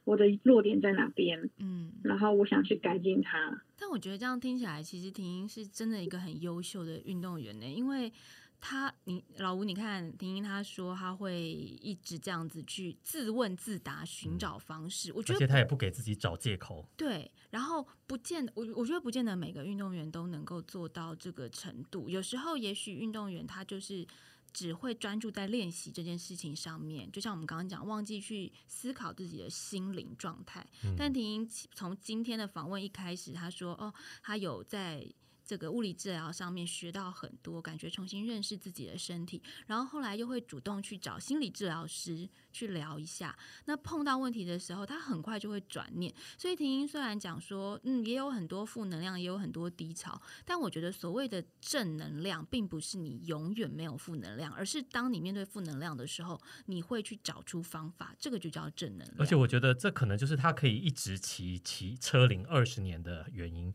[0.06, 3.64] 我的弱点在哪边，嗯，然后我想去改进它。
[3.78, 8.12] 但我觉得这样听起来，其实婷婷是真的一个很优秀的运动员呢，因为
[8.60, 15.12] 她，你老吴，你看婷婷她说她会一直这样子去自问自答，寻找方式。
[15.14, 16.86] 我觉得而且他也不给自己找借口。
[16.97, 24.06] 对，然后不见我我觉得不见得每个运动员都能够做到这个程度，有时候也许运动员他就是。
[24.54, 30.66] 只会专注在练习这件事情上面，就像我们刚刚讲，忘记去思考自己的心灵状态。
[30.84, 35.06] 嗯但婷婷从今天的访问一开始，她说：“哦，她有在
[35.46, 43.38] 这个物理治疗上面学到很多，感觉重新认识自己的身体，然后后来又会主动去找心理治疗师去聊一下。
[43.66, 46.14] 那碰到问题的时候，他很快就会转念。
[46.38, 59.16] 所以婷婷虽然讲说，嗯，也有很多负能量，也有很多低潮，但我觉得所谓的正能量，并不是你永远没有负能量，而是当你面对负能量的时候，你会去找出方法，这个就叫正能量。
[59.20, 63.74] 而且我觉得这可能就是他可以一直骑骑车龄二十年的原因，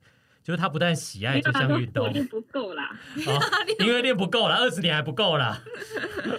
[0.49, 2.85] 就是他不但喜爱这项运动不够啦。
[3.29, 3.37] 啊，
[3.81, 5.61] 因为练不够了，二十年还不够啦。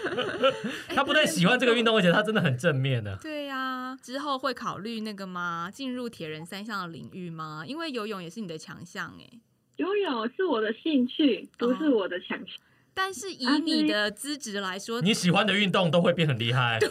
[0.95, 3.15] 他不但喜欢这个运动，而且他真的很正面的。
[3.21, 5.69] 对呀、之后会考虑那个吗？
[5.71, 7.63] 进入铁人三项的领域吗？
[7.67, 9.39] 因为游泳也是你的强项哎。
[9.75, 12.47] 游泳是我的兴趣，不是我的强项。
[12.95, 16.79] 但是以啊你的资质来说，你喜欢的运动都会变很厉害。
[16.79, 16.89] 对，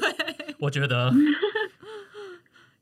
[0.61, 1.13] 我觉得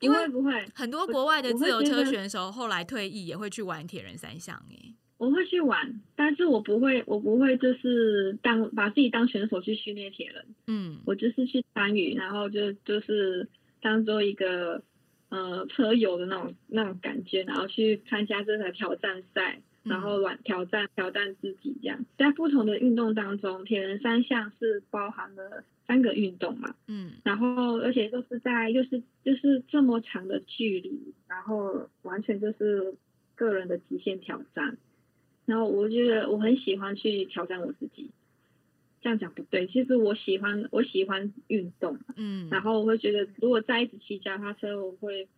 [0.00, 4.94] 因为不会不会，很多国外的自由车选手后来退役也会去玩铁人三项诶。
[5.18, 10.44] 我会去玩，但是我不会，我不会就是当把自己当选手去训练铁人。
[10.66, 13.48] 嗯我就是去参与，然后就就是
[13.80, 14.82] 当做一个
[15.30, 22.04] 呃车友的那种那种感觉，然后去参加这个挑战赛，嗯然后软挑战挑战自己这样。
[22.18, 32.94] 在不同的运动当中，铁人三项是包含了三个运动嘛，嗯然后而且都是在又是就是这么长的距离，然后完全就是
[33.34, 34.76] 个人的极限挑战。
[35.44, 38.10] 然后我觉得我很喜欢去挑战我自己，
[39.00, 45.28] 这样讲不对，其实我喜欢我喜欢运动，嗯，然后我会觉得如果再一直骑脚踏车，我会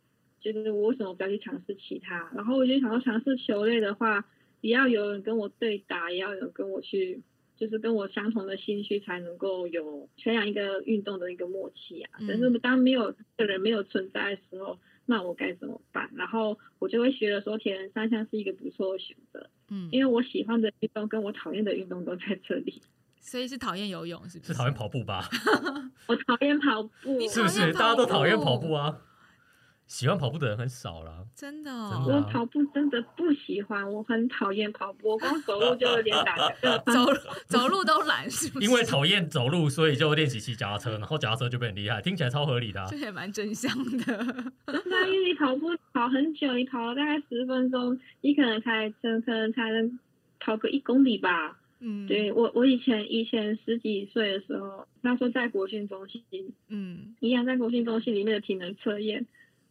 [0.41, 2.31] 觉得我为什么不要去尝试其他？
[2.35, 4.25] 然后我就想要尝试球类的话，
[4.61, 7.21] 也要有人跟我对打，也要有人跟我去。
[7.61, 12.11] 就是跟我相同的兴趣，才能够有培养一个运动的一个默契啊。
[12.21, 16.09] 嗯但是当没有这个人没有存在的时候，那我该怎么办？
[16.15, 22.81] 然后我就会觉得说，铁人三项是一个不错的选择，嗯，因为我喜欢的运动跟我讨厌的运动都在这里。
[23.21, 25.29] 所以是讨厌游泳是不是讨厌跑步吧？
[26.07, 27.73] 我讨厌跑步，你是不是？
[27.73, 29.03] 大家都讨厌跑步啊。
[29.89, 31.25] 喜欢跑步的人很少啦。
[31.35, 36.79] 真的真哦的啊我跑步真的不喜欢，我很讨厌跑步，我光走路就有点打嗝。
[36.93, 37.13] 走
[37.47, 38.67] 走路都懒是不是？
[38.67, 44.05] 因为讨厌走路，所以就练习骑脚踏车，然后脚踏车就变很厉害，听起来超合理的啊、这也蛮正向的。
[44.05, 49.99] 真的啊，因为你跑步跑很久，你跑了大概十分钟，你可能才可可能才能
[50.39, 51.57] 跑个一公里吧。
[51.81, 59.25] 嗯，对我，我以前以前十几岁的时候，那时候在国训中心，嗯一样在国训中心里面的体能测验，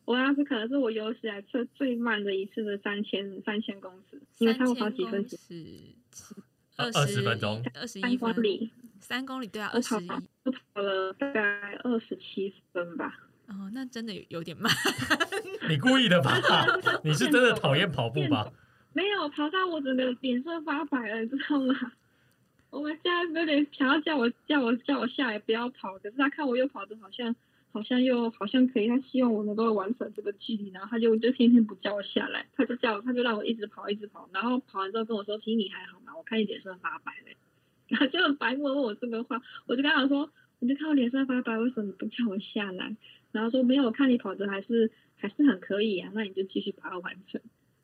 [0.08, 5.84] 我那是可能是我有史以来测最慢的一次的三千三千公尺，因为差不多跑几分钟，是
[6.78, 10.08] 二十分钟，二十一，公里，三公里对啊，二十一。
[10.45, 13.20] 我跑了大概二十七分吧。
[13.47, 14.72] 哦，那真的有有点慢。
[15.68, 16.32] 你故意的吧？
[17.03, 18.49] 你是真的讨厌跑步吧？
[18.93, 21.91] 没有跑到我整个脸色发白了，你知道吗？
[22.70, 27.36] 我们现在有点想要叫我叫我叫我下来不要跑，可是他看我又跑的好像
[27.78, 36.11] 好像又好像可以，他希望我能够完成这个距离，然后他就就天天不叫我下来，他就叫他就让我一直跑一直跑，然后跑完之后跟我说：“其实你还好吗？
[36.17, 37.38] 我看你脸色发白嘞。
[37.88, 42.95] ”然后就很白目问我这个话，我就跟他说：“你就看我脸色发白，为什么不叫我下来？”
[43.32, 47.39] 然后说：“没有，我看你跑的还是还是很可以啊，那你就继续把它完成。”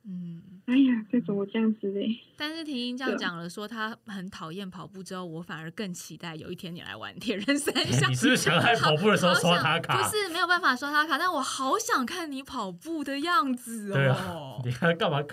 [0.05, 2.19] 嗯，哎呀，这怎么这样子嘞？
[2.35, 8.09] 但是婷婷这样讲了，说她很讨厌跑步之后，我反而更期待有一天你来玩铁人三项。
[8.11, 9.97] 你是不是想在跑步的时候刷他卡？
[10.01, 15.23] 不是没有办法刷他卡，但我好想看你跑步的样子对啊哦，你看干嘛？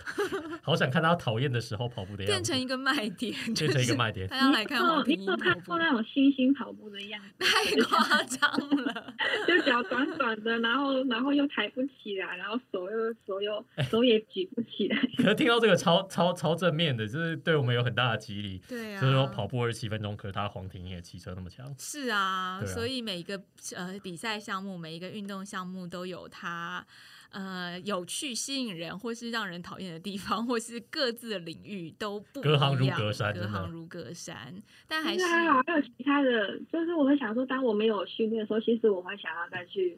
[0.62, 4.28] 好想看他讨厌的时候跑步的样子，变成一个卖点，就变成一个卖点。
[4.28, 9.14] 大家来看我你婷莹跑步有看过，那种星星跑步的样子，太夸张了。
[9.48, 14.96] 就脚短短的，然后然后又抬不起来，然后手又手又哎手也举不起来。
[15.18, 18.60] 可是听到这个超超超正面的，就是对我们有很大的激励。
[18.68, 21.74] 对啊，就是说跑步二十七分钟，可是他黄庭也骑车那么强。
[21.78, 23.40] 是啊，啊所以每一个
[23.76, 26.84] 呃比赛项目，每一个运动项目都有它
[27.30, 34.54] 呃有趣、吸引人，或是让人讨厌的地方， 或是各自的领域都不隔行如隔山隔行如隔山。
[34.88, 39.96] 但还是实还好，还有其他的，就是我会想说，当我没有训练的时候，其实我会想要再去，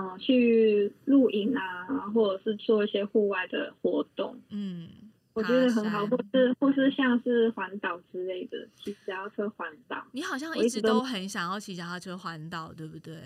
[0.00, 1.84] 嗯、去露营啊，
[2.14, 4.88] 或者是做一些户外的活动，嗯，
[5.34, 10.06] 我觉得很好，或是或是像是环岛之类的，骑脚踏车环岛。
[10.12, 13.16] 你好像一直都一直都很想要骑脚踏车环岛，对不对？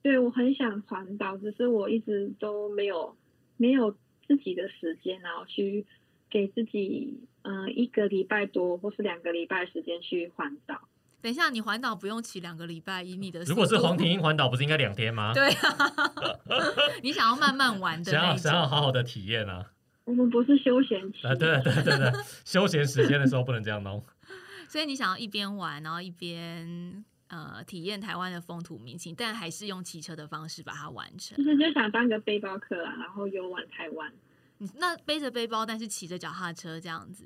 [0.00, 3.14] 对，我很想环岛，只是我一直都没有
[3.58, 3.94] 没有
[4.26, 5.84] 自己的时间，然后去
[6.30, 10.80] 给自己嗯、呃一个礼拜多或是两个礼拜时间去环岛。
[11.22, 15.32] 等一下，你环岛不用骑两个礼拜，以你的如果是黄庭英环岛，不是应该两天吗？
[15.34, 16.10] 对啊，
[17.02, 18.66] 你想要慢慢玩的想要想要。
[18.66, 19.72] 好好的体验啊！
[20.04, 22.12] 我们不是休闲期，啊，对对对对，
[22.44, 24.02] 休闲时间的时候不能这样弄。
[24.68, 31.44] 所以你想要一边玩，然后一边呃体验台湾的风土民情，但还是用骑车的方式把它完成就。
[31.44, 34.10] 是就想当个背包客啊，然后游玩台湾，
[34.58, 37.24] 你那背着背包，但是骑着脚踏车这样子，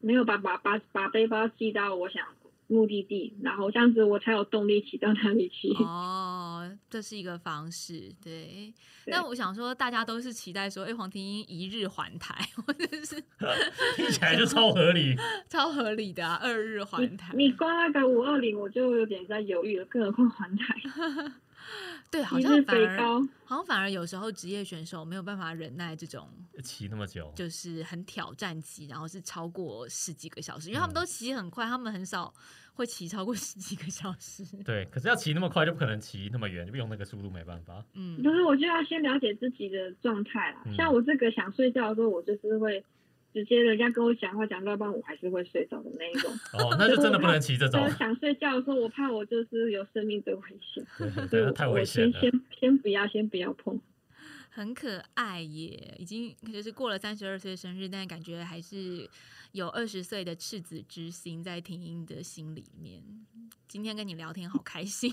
[0.00, 2.26] 没有把把把把背包寄到我想
[2.66, 5.68] 目的地，然后这样子我才有动力骑到那里去。
[5.84, 8.72] 哦，这是一个方式，对。
[9.04, 12.34] 对那我想说，大家都是期待说，哎、黄庭英一日环台，
[12.66, 13.22] 或者是
[13.96, 15.14] 听起来就超合理。
[15.48, 17.34] 超合理的啊，二日环台。
[17.36, 20.74] 你光那个五二零我就有点在犹豫了，更何况环台，
[22.10, 22.98] 对，好像反而。
[23.46, 26.28] 好像反而有时候职业选手没有办法忍耐这种
[26.62, 32.32] 骑那么久，就是很挑战骑，然后是超过十几个小时，因为嗯他们都骑很快，他们很少
[32.72, 34.44] 会骑超过十几个小时。
[34.64, 37.84] 对，可是要骑那么快就不可能骑那么远，就用那个速度没办法。
[37.92, 40.62] 嗯，就是我就要先了解自己的状态啦。
[40.64, 42.82] 嗯像我这个想睡觉的时候，我就是会
[43.34, 46.30] 直接人家跟我讲话讲到一半，我还是会睡着的那一种。
[46.52, 52.16] 哦，那就真的不能骑这种 我，想睡觉的时候，我怕我就是有生命的危险，对对对，我太危险了。
[52.16, 53.80] 我先先先不要，先不要碰。
[54.50, 59.10] 很可爱耶，已经就是过了三十二岁生日，但感觉还是
[59.54, 63.04] 有二十岁的赤子之心在婷英的心里面。
[63.68, 65.08] 今天跟你聊天好开心，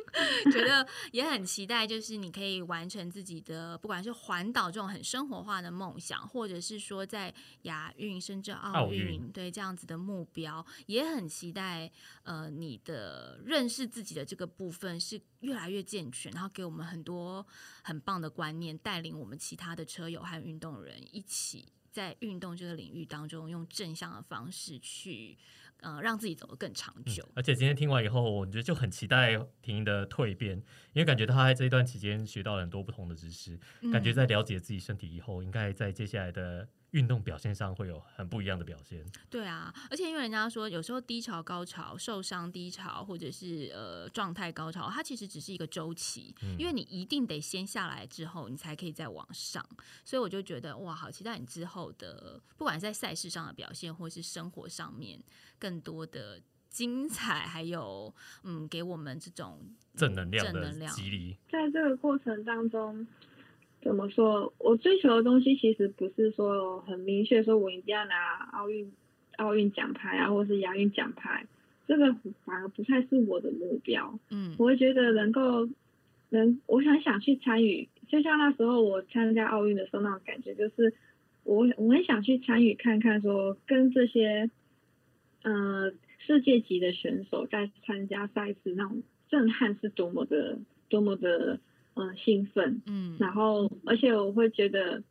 [0.52, 7.32] 觉得也很期待，就是你可以完成自己的，不管是环岛这种很生活化的梦想，或者是说在
[7.62, 11.90] 亚运甚至奥运对这样子的目标，也很期待
[12.22, 17.46] 呃你的认识自己的这个部分是越来越健全，然后给我们很多
[17.82, 21.66] 很棒的观念，带领我们其他的车友和运动人一起
[21.96, 25.34] 在运动这个领域当中，用正向的方式去
[25.80, 27.26] 呃让自己走得更长久。
[27.34, 30.58] 而且今天听完以后，我觉得就很期待婷的蜕变，
[30.92, 33.58] 因为感觉她在这一段期间学到了很多不同的知识，
[33.90, 39.04] 感觉嗯在了解自己身体以后，应该在接下来的运动表现上会有很不一样的表现。
[39.28, 49.64] 对啊，而且因为人家说有时候低潮、高潮、受伤、低潮，或者是呃状态高潮，它其实只是一个周期，嗯因为你一定得先下来之后，你才可以再往上。
[50.04, 55.22] 所以我就觉得哇，好期待你之后的，不管是在赛事上的表现，或是生活上面
[55.58, 59.60] 更多的精彩，还有嗯，给我们这种
[59.94, 63.06] 正能量的正能量激励，在这个过程当中，
[63.86, 64.52] 怎么说？
[64.58, 68.92] 我追求的东西其实不是说很明确，说我一定要拿奥运
[69.36, 71.46] 奥运奖牌啊，或是亚运奖牌，
[71.86, 72.12] 这个
[72.44, 74.18] 反而不太是我的目标。
[74.30, 75.68] 嗯我会觉得能够
[76.30, 80.92] 能，我很想去参与，就像那时候我参加奥运的时候那种感觉，就是
[81.44, 84.50] 我我很想去参与看看，说跟这些
[85.42, 90.58] 呃世界级的选手在参加赛事那种震撼是多么的
[90.88, 91.60] 多么的
[91.96, 95.02] 呃兴奋，嗯然后而且我会觉得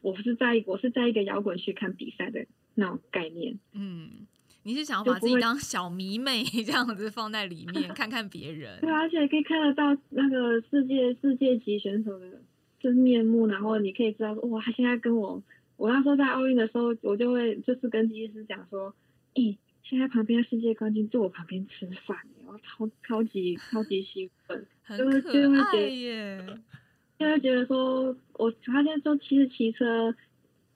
[0.00, 3.58] 我是在我是在一个摇滚去看比赛的那种概念。
[3.72, 4.26] 嗯，
[4.64, 8.78] 你是想要把自己当小迷妹 这样子放在里面，看看别人。
[8.82, 12.40] 对，而且可以看得到那个世界世界级选手的
[12.80, 15.42] 真面目，然后你可以知道，哇，他现在跟我，
[15.76, 18.94] 我那时候在奥运的时候，我就会就是跟技师讲说，
[19.34, 22.16] 咦，现在旁边世界冠军坐我旁边吃饭，
[22.46, 24.66] 我超超级超级兴奋，
[24.96, 26.58] 很就是可就会觉爱得耶。
[27.18, 30.14] 就会觉得说，我发现说，其实骑车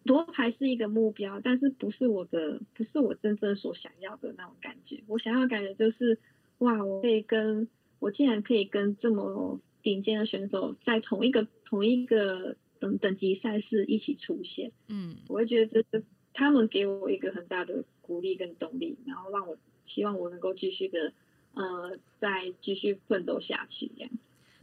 [0.05, 5.03] 多牌是一个目标，但是不是我的，不是我真正所想要的那种感觉。
[5.09, 6.19] 我想要的感觉就是，
[6.59, 19.57] 哇，我可以跟我竟然可以跟这么顶尖的选手在同一个同一个等等级赛事一起出现，嗯，我会觉得这是他们给我一个很大的鼓励跟动力，然后让我
[19.87, 21.13] 希望我能够继续的
[21.57, 24.11] 呃再继续奋斗下去这样。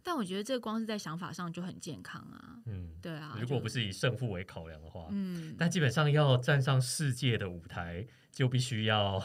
[0.05, 2.59] 但我觉得这光是在想法上就很健康啊。
[2.65, 9.21] 嗯，对啊，如果不是以胜负为考量的话，嗯，但基本上要站上世界的舞台，就必须要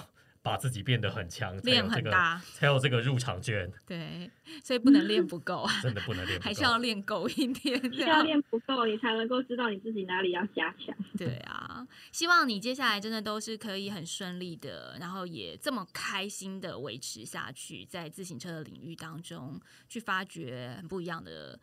[0.49, 4.31] 把自己变得很强，才有练这个很大，才有这个入场券，对，
[4.65, 7.79] 所以不能练不够啊， 真的不能练不够， 还是要练够一点。
[8.01, 10.97] 要样练不够，你才能够知道你自己哪里要加强。
[11.17, 21.59] 对啊，希望你接下来真的都是可以很顺利的，然后也这么开心的维持下去，在自行车的领域当中去发掘很不一样的。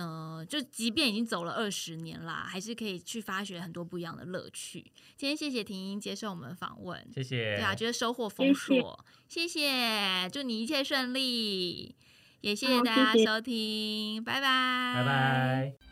[0.00, 4.80] 呃，就即便已经走了二十年啦，还是可以去发掘很多不一样的乐趣。
[5.14, 11.94] 今天谢谢婷英接受我们访问，谢谢，对啊，觉得收获丰谢谢硕，谢谢，祝你一切顺利，
[12.40, 15.89] 也谢谢大家谢谢收听，拜拜，拜拜。